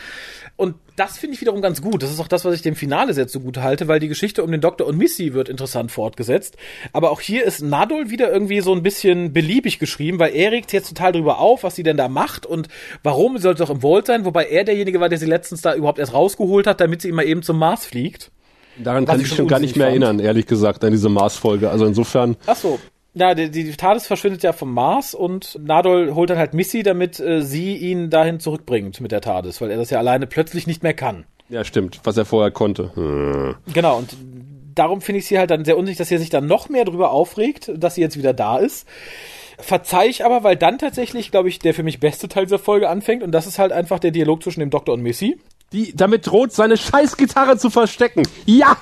[0.58, 2.01] Und das finde ich wiederum ganz gut.
[2.01, 4.51] Das ist auch das, was ich dem Finale sehr zugute halte, weil die Geschichte um
[4.51, 6.56] den Doktor und Missy wird interessant fortgesetzt.
[6.93, 10.72] Aber auch hier ist Nadol wieder irgendwie so ein bisschen beliebig geschrieben, weil er regt
[10.72, 12.70] jetzt total drüber auf, was sie denn da macht und
[13.03, 15.76] warum sie sollte doch im Vault sein, wobei er derjenige war, der sie letztens da
[15.76, 18.32] überhaupt erst rausgeholt hat, damit sie immer eben zum Mars fliegt.
[18.78, 21.10] daran was kann ich ich schon gar nicht mehr unsinnig erinnern, ehrlich gesagt, an diese
[21.10, 21.70] Mars-Folge.
[21.70, 22.80] Also insofern, Ach so.
[23.18, 27.18] Ja, die, die TARDIS verschwindet ja vom Mars und Nadol holt dann halt Missy, damit
[27.20, 30.84] äh, sie ihn dahin zurückbringt mit der TARDIS, weil er das ja alleine plötzlich nicht
[30.84, 31.26] mehr kann.
[31.47, 32.91] ja stimmt, was er vorher konnte.
[32.95, 33.55] Hm.
[33.74, 34.18] Genau, und
[34.76, 37.11] darum finde ich sie halt dann sehr unsicher, dass er sich dann noch mehr drüber
[37.11, 38.86] aufregt, dass sie jetzt wieder da ist.
[39.57, 42.89] Verzeih ich aber, weil dann tatsächlich, glaube ich, der für mich beste Teil dieser Folge
[42.89, 45.39] anfängt und das ist halt einfach der Dialog zwischen dem Doktor und Missy.
[45.72, 48.24] Die damit droht, seine Scheißgitarre zu verstecken.
[48.45, 48.76] Ja!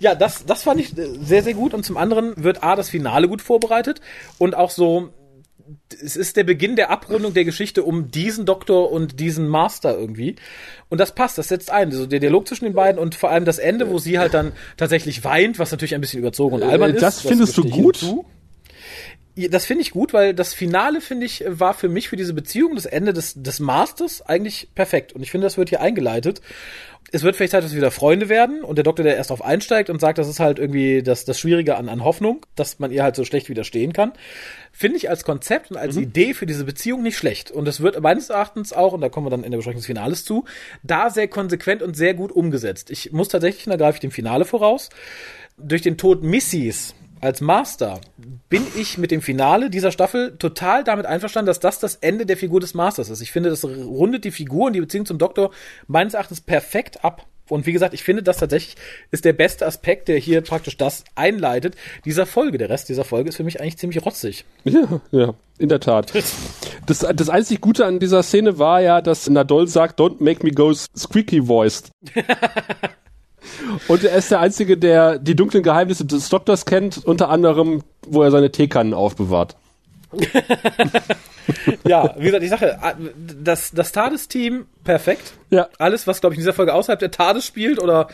[0.00, 1.74] Ja, das, das fand ich äh, sehr, sehr gut.
[1.74, 4.00] Und zum anderen wird A, das Finale gut vorbereitet
[4.38, 5.10] und auch so,
[6.02, 10.36] es ist der Beginn der Abrundung der Geschichte um diesen Doktor und diesen Master irgendwie.
[10.88, 11.90] Und das passt, das setzt ein.
[11.90, 14.52] Also der Dialog zwischen den beiden und vor allem das Ende, wo sie halt dann
[14.78, 17.02] tatsächlich weint, was natürlich ein bisschen überzogen und albern Äh, ist.
[17.02, 17.96] das findest du gestehe ich gut?
[17.98, 18.24] hinzu.
[19.34, 22.74] Das finde ich gut, weil das Finale, finde ich, war für mich für diese Beziehung,
[22.74, 25.14] das Ende des, des Masters eigentlich perfekt.
[25.14, 26.42] Und ich finde, das wird hier eingeleitet.
[27.12, 29.44] Es wird vielleicht Zeit, dass wir wieder Freunde werden und der Doktor, der erst drauf
[29.44, 32.90] einsteigt und sagt, das ist halt irgendwie das, das Schwierige an, an Hoffnung, dass man
[32.90, 34.12] ihr halt so schlecht widerstehen kann.
[34.70, 37.50] Finde ich als Konzept und als Idee für diese Beziehung nicht schlecht.
[37.50, 39.86] Und es wird meines Erachtens auch, und da kommen wir dann in der Besprechung des
[39.86, 40.44] Finales zu,
[40.82, 42.90] da sehr konsequent und sehr gut umgesetzt.
[42.90, 44.90] Ich muss tatsächlich, und da greife ich dem Finale voraus,
[45.58, 48.00] durch den Tod Missys als Master
[48.48, 52.36] bin ich mit dem Finale dieser Staffel total damit einverstanden, dass das das Ende der
[52.36, 53.20] Figur des Masters ist.
[53.20, 55.52] Ich finde, das rundet die Figur und die Beziehung zum Doktor
[55.86, 57.24] meines Erachtens perfekt ab.
[57.48, 58.76] Und wie gesagt, ich finde, das tatsächlich
[59.10, 62.58] ist der beste Aspekt, der hier praktisch das einleitet, dieser Folge.
[62.58, 64.44] Der Rest dieser Folge ist für mich eigentlich ziemlich rotzig.
[64.64, 66.12] Ja, ja, in der Tat.
[66.86, 70.50] Das, das einzig Gute an dieser Szene war ja, dass Nadol sagt, don't make me
[70.50, 71.90] go squeaky voiced.
[73.88, 78.22] Und er ist der Einzige, der die dunklen Geheimnisse des Doktors kennt, unter anderem, wo
[78.22, 79.56] er seine Teekannen aufbewahrt.
[81.84, 82.78] Ja, wie gesagt, ich sage,
[83.16, 85.32] das, das TARDIS-Team, perfekt.
[85.50, 85.68] Ja.
[85.78, 88.08] Alles, was, glaube ich, in dieser Folge außerhalb der TARDIS spielt oder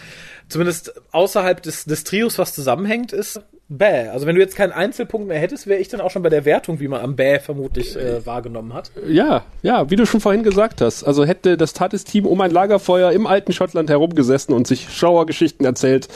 [0.49, 4.09] zumindest außerhalb des, des Trios, was zusammenhängt, ist bäh.
[4.09, 6.45] Also wenn du jetzt keinen Einzelpunkt mehr hättest, wäre ich dann auch schon bei der
[6.45, 8.91] Wertung, wie man am bäh vermutlich äh, wahrgenommen hat.
[9.07, 11.05] Ja, ja, wie du schon vorhin gesagt hast.
[11.05, 16.09] Also hätte das TARDIS-Team um ein Lagerfeuer im alten Schottland herumgesessen und sich Schauergeschichten erzählt,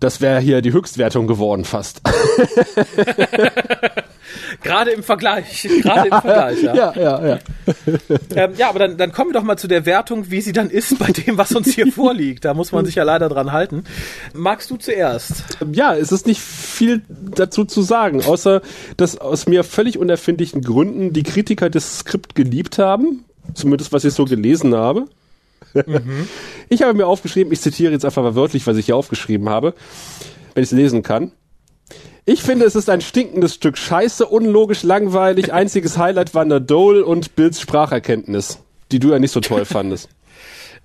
[0.00, 2.00] das wäre hier die Höchstwertung geworden fast.
[4.62, 5.68] Gerade im Vergleich.
[5.82, 6.74] Gerade im Vergleich, ja.
[6.74, 7.38] Ja, ja, ja.
[8.34, 10.70] Ähm, ja, aber dann, dann kommen wir doch mal zu der Wertung, wie sie dann
[10.70, 12.44] ist bei dem, was uns hier vorliegt.
[12.44, 13.84] Da muss man sich ja leider dran halten.
[14.34, 15.44] Magst du zuerst?
[15.72, 18.62] Ja, es ist nicht viel dazu zu sagen, außer
[18.96, 23.24] dass aus mir völlig unerfindlichen Gründen die Kritiker das Skript geliebt haben.
[23.54, 25.06] Zumindest was ich so gelesen habe.
[25.86, 26.28] Mhm.
[26.70, 29.72] Ich habe mir aufgeschrieben, ich zitiere jetzt einfach mal wörtlich, was ich hier aufgeschrieben habe,
[30.54, 31.32] wenn ich es lesen kann.
[32.26, 35.50] Ich finde, es ist ein stinkendes Stück Scheiße, unlogisch, langweilig.
[35.50, 38.58] Einziges Highlight war Dole und Bills Spracherkenntnis,
[38.92, 40.10] die du ja nicht so toll fandest.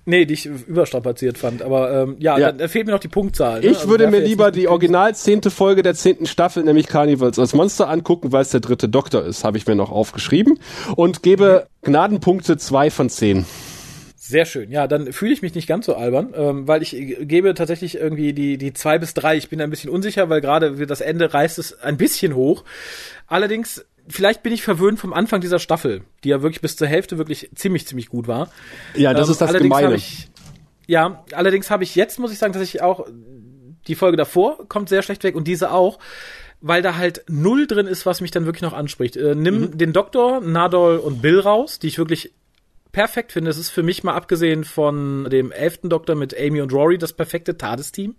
[0.06, 1.62] Nee, die ich überstrapaziert fand.
[1.62, 2.52] Aber ähm, ja, ja.
[2.52, 3.60] dann fehlt mir noch die Punktzahl.
[3.60, 3.68] Ne?
[3.68, 7.54] Ich also würde mir lieber die original zehnte Folge der zehnten Staffel, nämlich Carnivals als
[7.54, 10.58] Monster angucken, weil es der dritte Doktor ist, habe ich mir noch aufgeschrieben.
[10.94, 13.46] Und gebe Gnadenpunkte zwei von zehn.
[14.26, 14.70] Sehr schön.
[14.70, 18.32] Ja, dann fühle ich mich nicht ganz so albern, ähm, weil ich gebe tatsächlich irgendwie
[18.32, 19.36] die, die zwei bis drei.
[19.36, 22.64] Ich bin ein bisschen unsicher, weil gerade das Ende reißt es ein bisschen hoch.
[23.26, 27.18] Allerdings, vielleicht bin ich verwöhnt vom Anfang dieser Staffel, die ja wirklich bis zur Hälfte
[27.18, 28.50] wirklich ziemlich, ziemlich gut war.
[28.94, 29.94] Ja, das ähm, ist das Gemeine.
[29.94, 30.30] Ich,
[30.86, 33.06] ja, allerdings habe ich jetzt, muss ich sagen, dass ich auch
[33.86, 35.98] die Folge davor kommt sehr schlecht weg und diese auch
[36.66, 39.18] weil da halt null drin ist, was mich dann wirklich noch anspricht.
[39.18, 39.76] Äh, nimm mhm.
[39.76, 42.32] den Doktor, Nadol und Bill raus, die ich wirklich
[42.94, 43.50] perfekt finde.
[43.50, 47.12] Es ist für mich mal abgesehen von dem elften Doktor mit Amy und Rory das
[47.12, 48.14] perfekte TARDIS-Team.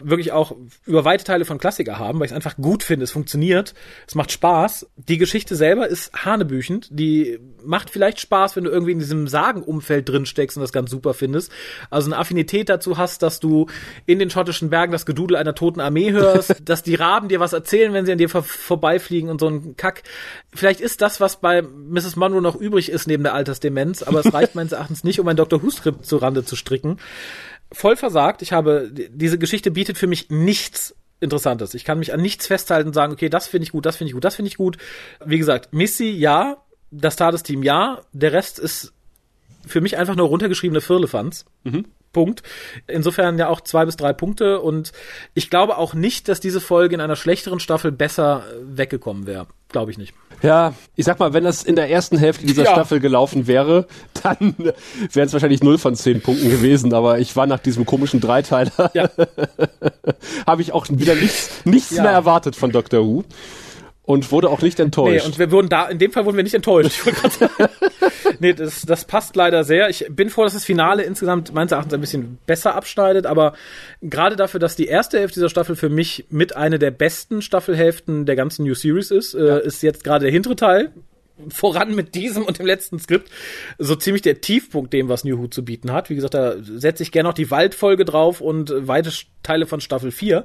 [0.00, 3.04] Wirklich auch über weite Teile von Klassiker haben, weil ich es einfach gut finde.
[3.04, 3.72] Es funktioniert,
[4.06, 4.90] es macht Spaß.
[4.96, 6.88] Die Geschichte selber ist hanebüchend.
[6.90, 10.90] Die macht vielleicht Spaß, wenn du irgendwie in diesem Sagenumfeld drin steckst und das ganz
[10.90, 11.52] super findest.
[11.90, 13.66] Also eine Affinität dazu hast, dass du
[14.06, 17.52] in den schottischen Bergen das Gedudel einer toten Armee hörst, dass die Raben dir was
[17.52, 20.02] erzählen, wenn sie an dir vor vorbeifliegen und so ein Kack.
[20.54, 22.16] Vielleicht ist das, was bei Mrs.
[22.16, 25.36] Monroe noch übrig ist neben der Altersdemenz, aber es reicht meines Erachtens nicht, um ein
[25.36, 25.62] Dr.
[25.62, 26.98] Who-Skript zu Rande zu stricken.
[27.72, 28.42] Voll versagt.
[28.42, 31.74] Ich habe, diese Geschichte bietet für mich nichts Interessantes.
[31.74, 34.08] Ich kann mich an nichts festhalten und sagen, okay, das finde ich gut, das finde
[34.08, 34.78] ich gut, das finde ich gut.
[35.24, 36.56] Wie gesagt, Missy, ja,
[36.90, 38.92] das TARDIS-Team, ja, der Rest ist
[39.66, 41.44] für mich einfach nur runtergeschriebene Firlefanz.
[41.64, 41.86] Mhm.
[42.12, 42.42] Punkt.
[42.88, 44.92] Insofern ja auch zwei bis drei Punkte und
[45.34, 49.46] ich glaube auch nicht, dass diese Folge in einer schlechteren Staffel besser weggekommen wäre.
[49.68, 50.12] Glaube ich nicht.
[50.42, 52.72] Ja, ich sag mal, wenn das in der ersten Hälfte dieser ja.
[52.72, 53.86] Staffel gelaufen wäre,
[54.22, 54.56] dann
[55.12, 56.92] wären es wahrscheinlich null von zehn Punkten gewesen.
[56.94, 59.08] Aber ich war nach diesem komischen Dreiteiler, ja.
[60.46, 62.02] habe ich auch wieder nichts, nichts ja.
[62.02, 63.24] mehr erwartet von Doctor Who
[64.10, 65.24] und wurde auch nicht enttäuscht.
[65.24, 67.00] Nee, und wir wurden da, in dem Fall wurden wir nicht enttäuscht.
[68.40, 69.88] nee, das, das passt leider sehr.
[69.88, 73.54] Ich bin froh, dass das Finale insgesamt meines Erachtens ein bisschen besser abschneidet, aber
[74.02, 78.26] gerade dafür, dass die erste Hälfte dieser Staffel für mich mit einer der besten Staffelhälften
[78.26, 79.58] der ganzen New Series ist, äh, ja.
[79.58, 80.90] äh, ist jetzt gerade der hintere Teil
[81.48, 83.30] voran mit diesem und dem letzten Skript
[83.78, 86.10] so ziemlich der Tiefpunkt dem, was New Who zu bieten hat.
[86.10, 89.10] Wie gesagt, da setze ich gerne noch die Waldfolge drauf und weite
[89.42, 90.44] Teile von Staffel 4.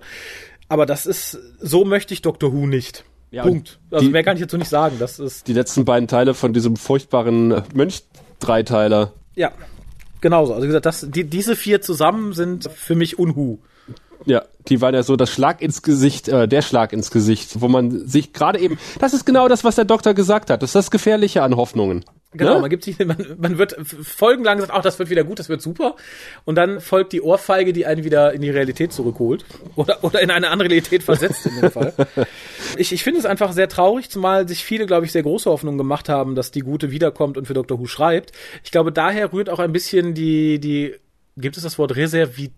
[0.69, 3.03] Aber das ist, so möchte ich Doctor Who nicht.
[3.31, 3.79] Ja, Punkt.
[3.91, 4.97] Also die, mehr kann ich dazu nicht sagen.
[4.99, 9.11] Das ist die letzten beiden Teile von diesem furchtbaren Mönch-Dreiteiler.
[9.35, 9.51] Ja,
[10.21, 10.53] genauso.
[10.53, 13.57] Also wie gesagt, das, die, diese vier zusammen sind für mich Unhu.
[14.25, 17.67] Ja, die waren ja so das Schlag ins Gesicht, äh, der Schlag ins Gesicht, wo
[17.67, 20.63] man sich gerade eben, das ist genau das, was der Doktor gesagt hat.
[20.63, 22.05] Das ist das Gefährliche an Hoffnungen.
[22.37, 22.61] Genau, ne?
[22.61, 25.61] man gibt sich, man, man wird folgenlang sagt, ach, das wird wieder gut, das wird
[25.61, 25.95] super.
[26.43, 29.45] Und dann folgt die Ohrfeige, die einen wieder in die Realität zurückholt.
[29.75, 31.93] Oder, oder in eine andere Realität versetzt in dem Fall.
[32.77, 35.77] Ich, ich finde es einfach sehr traurig, zumal sich viele, glaube ich, sehr große Hoffnungen
[35.77, 37.79] gemacht haben, dass die Gute wiederkommt und für Dr.
[37.79, 38.31] Who schreibt.
[38.63, 40.95] Ich glaube, daher rührt auch ein bisschen die, die,
[41.37, 42.53] gibt es das Wort Reservität?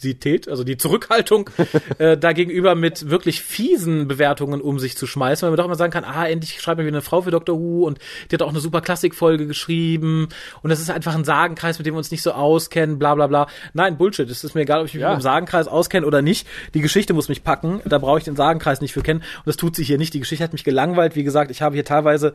[0.00, 1.50] Nervosität, also die Zurückhaltung
[1.98, 5.92] äh, dagegenüber mit wirklich fiesen Bewertungen um sich zu schmeißen, weil man doch immer sagen
[5.92, 7.58] kann, ah, endlich schreibt mir wieder eine Frau für Dr.
[7.58, 7.98] Who und
[8.30, 10.28] die hat auch eine super Klassikfolge geschrieben
[10.62, 13.26] und das ist einfach ein Sagenkreis, mit dem wir uns nicht so auskennen, bla bla
[13.26, 13.46] bla.
[13.72, 14.28] Nein, Bullshit.
[14.30, 15.10] Es ist mir egal, ob ich mich ja.
[15.10, 16.46] mit dem Sagenkreis auskenne oder nicht.
[16.74, 17.80] Die Geschichte muss mich packen.
[17.84, 19.20] Da brauche ich den Sagenkreis nicht für kennen.
[19.20, 20.14] Und das tut sich hier nicht.
[20.14, 21.16] Die Geschichte hat mich gelangweilt.
[21.16, 22.34] Wie gesagt, ich habe hier teilweise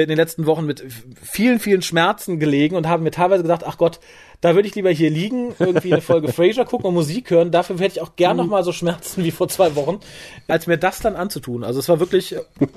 [0.00, 0.82] in den letzten Wochen mit
[1.22, 4.00] vielen, vielen Schmerzen gelegen und habe mir teilweise gedacht, ach Gott,
[4.40, 7.50] da würde ich lieber hier liegen, irgendwie eine Folge Frasier gucken und Musik hören.
[7.50, 8.44] Dafür hätte ich auch gern mhm.
[8.44, 10.00] noch mal so Schmerzen wie vor zwei Wochen,
[10.48, 11.62] als mir das dann anzutun.
[11.62, 12.34] Also es war wirklich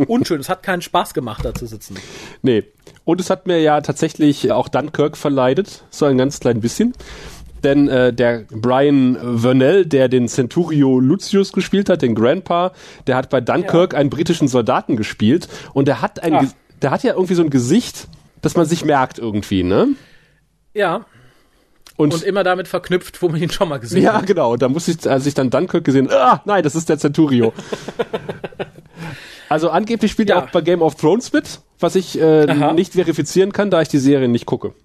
[0.08, 0.42] unschön.
[0.42, 1.96] es hat keinen Spaß gemacht, da zu sitzen.
[2.42, 2.66] Nee.
[3.06, 6.94] Und es hat mir ja tatsächlich auch Dunkirk verleidet, so ein ganz klein bisschen
[7.64, 12.74] denn äh, der Brian Vernell, der den Centurio Lucius gespielt hat, den Grandpa,
[13.08, 14.00] der hat bei Dunkirk ja.
[14.00, 16.52] einen britischen Soldaten gespielt und der hat ein,
[16.86, 18.08] der hat ja irgendwie so ein Gesicht,
[18.44, 19.88] das man sich merkt irgendwie, ne?
[20.76, 21.04] Ja.
[21.98, 24.22] Und, und, immer damit verknüpft, wo man ihn schon mal gesehen ja, hat.
[24.22, 24.56] Ja, genau.
[24.56, 27.54] Da muss ich, als ich dann Dunkirk gesehen, ah, nein, das ist der Centurio.
[29.50, 30.36] also angeblich spielt ja.
[30.36, 33.88] er auch bei Game of Thrones mit, was ich äh, nicht verifizieren kann, da ich
[33.88, 34.76] die Serie nicht gucke.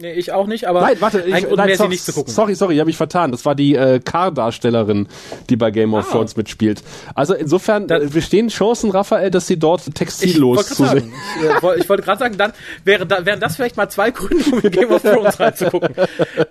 [0.00, 2.32] Nee, ich auch nicht, aber nein, warte, ich, nein, mehr, so, sie nicht zu gucken.
[2.32, 3.32] Sorry, sorry, ich habe mich vertan.
[3.32, 5.08] Das war die äh, Car-Darstellerin,
[5.50, 6.12] die bei Game of Ah.
[6.12, 6.84] Thrones mitspielt.
[7.16, 11.12] Also insofern Da- äh, bestehen Chancen, Raphael, dass sie dort textillos zu sehen.
[11.40, 12.52] ich, äh, ich wollte gerade sagen, dann
[12.84, 15.94] wäre da, wären das vielleicht mal zwei Gründe, um in Game of Thrones reinzugucken.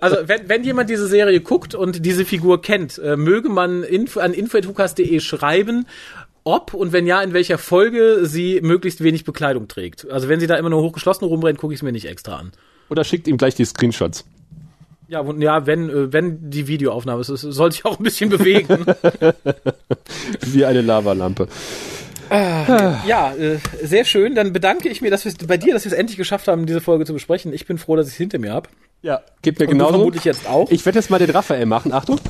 [0.00, 4.20] Also wenn, wenn jemand diese Serie guckt und diese Figur kennt, äh, möge man info,
[4.20, 5.86] an info.hukas.de schreiben,
[6.44, 10.10] ob und wenn ja, in welcher Folge sie möglichst wenig Bekleidung trägt.
[10.10, 12.52] Also wenn sie da immer nur hochgeschlossen rumrennt, gucke ich es mir nicht extra an.
[12.90, 14.24] Oder schickt ihm gleich die Screenshots.
[15.08, 18.84] Ja, und, ja, wenn, äh, wenn die Videoaufnahme ist, soll sich auch ein bisschen bewegen.
[20.46, 21.48] Wie eine Lavalampe.
[22.30, 24.34] ja, äh, sehr schön.
[24.34, 26.82] Dann bedanke ich mir dass wir's, bei dir, dass wir es endlich geschafft haben, diese
[26.82, 27.54] Folge zu besprechen.
[27.54, 28.68] Ich bin froh, dass ich es hinter mir habe.
[29.00, 29.94] Ja, geht mir Und genauso.
[29.94, 30.70] vermutlich jetzt auch.
[30.70, 31.92] Ich werde jetzt mal den Raphael machen.
[31.94, 32.20] Achtung.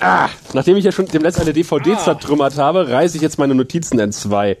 [0.00, 1.98] Ah, nachdem ich ja schon dem letzten eine DVD Ah.
[1.98, 4.56] zertrümmert habe, reiße ich jetzt meine Notizen in zwei.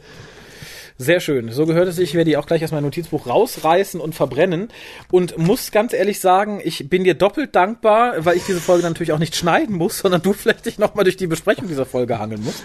[1.02, 1.50] Sehr schön.
[1.50, 1.98] So gehört es.
[1.98, 4.68] Ich werde die auch gleich aus meinem Notizbuch rausreißen und verbrennen.
[5.10, 9.10] Und muss ganz ehrlich sagen, ich bin dir doppelt dankbar, weil ich diese Folge natürlich
[9.10, 12.44] auch nicht schneiden muss, sondern du vielleicht dich nochmal durch die Besprechung dieser Folge hangeln
[12.44, 12.64] musst.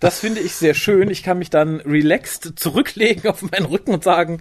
[0.00, 1.08] Das finde ich sehr schön.
[1.08, 4.40] Ich kann mich dann relaxed zurücklegen auf meinen Rücken und sagen,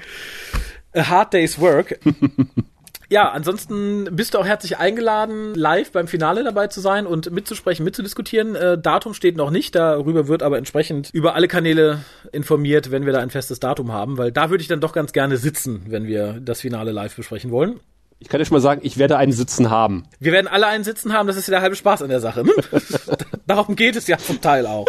[0.93, 1.99] a hard day's work.
[3.09, 7.85] Ja, ansonsten bist du auch herzlich eingeladen, live beim Finale dabei zu sein und mitzusprechen,
[7.85, 8.55] mitzudiskutieren.
[8.55, 11.99] Äh, Datum steht noch nicht, darüber wird aber entsprechend über alle Kanäle
[12.33, 15.13] informiert, wenn wir da ein festes Datum haben, weil da würde ich dann doch ganz
[15.13, 17.79] gerne sitzen, wenn wir das Finale live besprechen wollen.
[18.19, 20.03] Ich kann dir schon mal sagen, ich werde einen Sitzen haben.
[20.19, 22.43] Wir werden alle einen Sitzen haben, das ist ja der halbe Spaß an der Sache.
[22.43, 22.51] Ne?
[23.47, 24.87] Darum geht es ja zum Teil auch.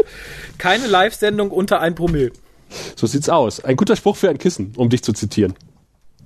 [0.57, 2.33] Keine Live-Sendung unter ein Promille.
[2.97, 3.63] So sieht's aus.
[3.63, 5.55] Ein guter Spruch für ein Kissen, um dich zu zitieren.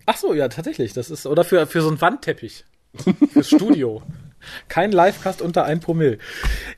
[0.06, 0.92] Ach so, ja, tatsächlich.
[0.92, 2.64] Das ist, oder für, für so einen Wandteppich.
[3.32, 4.02] Fürs Studio.
[4.68, 6.18] Kein Livecast unter ein Promille.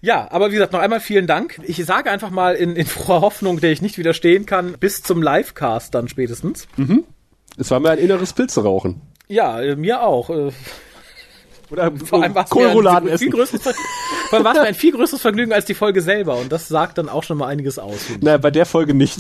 [0.02, 1.58] Ja, aber wie gesagt, noch einmal vielen Dank.
[1.64, 5.22] Ich sage einfach mal in, in froher Hoffnung, der ich nicht widerstehen kann, bis zum
[5.22, 6.68] Livecast dann spätestens.
[7.56, 9.00] Es war mir ein inneres Pilze rauchen.
[9.28, 10.28] Ja, äh, mir auch.
[10.28, 10.52] Äh,
[11.70, 13.36] Oder Vor allem war es mir Kohlrouladen ein viel essen.
[13.38, 13.74] größeres, Ver-
[14.28, 16.36] vor allem war es mir ein viel größeres Vergnügen als die Folge selber.
[16.36, 17.98] Und das sagt dann auch schon mal einiges aus.
[18.20, 19.18] Naja, bei der Folge nicht.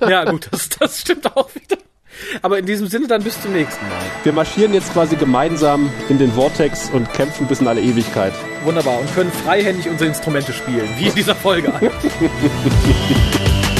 [0.00, 1.76] Ja, gut, das, das stimmt auch wieder.
[2.42, 4.00] Aber in diesem Sinne dann bis zum nächsten Mal.
[4.22, 8.32] Wir marschieren jetzt quasi gemeinsam in den Vortex und kämpfen bis in alle Ewigkeit.
[8.64, 9.00] Wunderbar.
[9.00, 11.72] Und können freihändig unsere Instrumente spielen, wie in dieser Folge.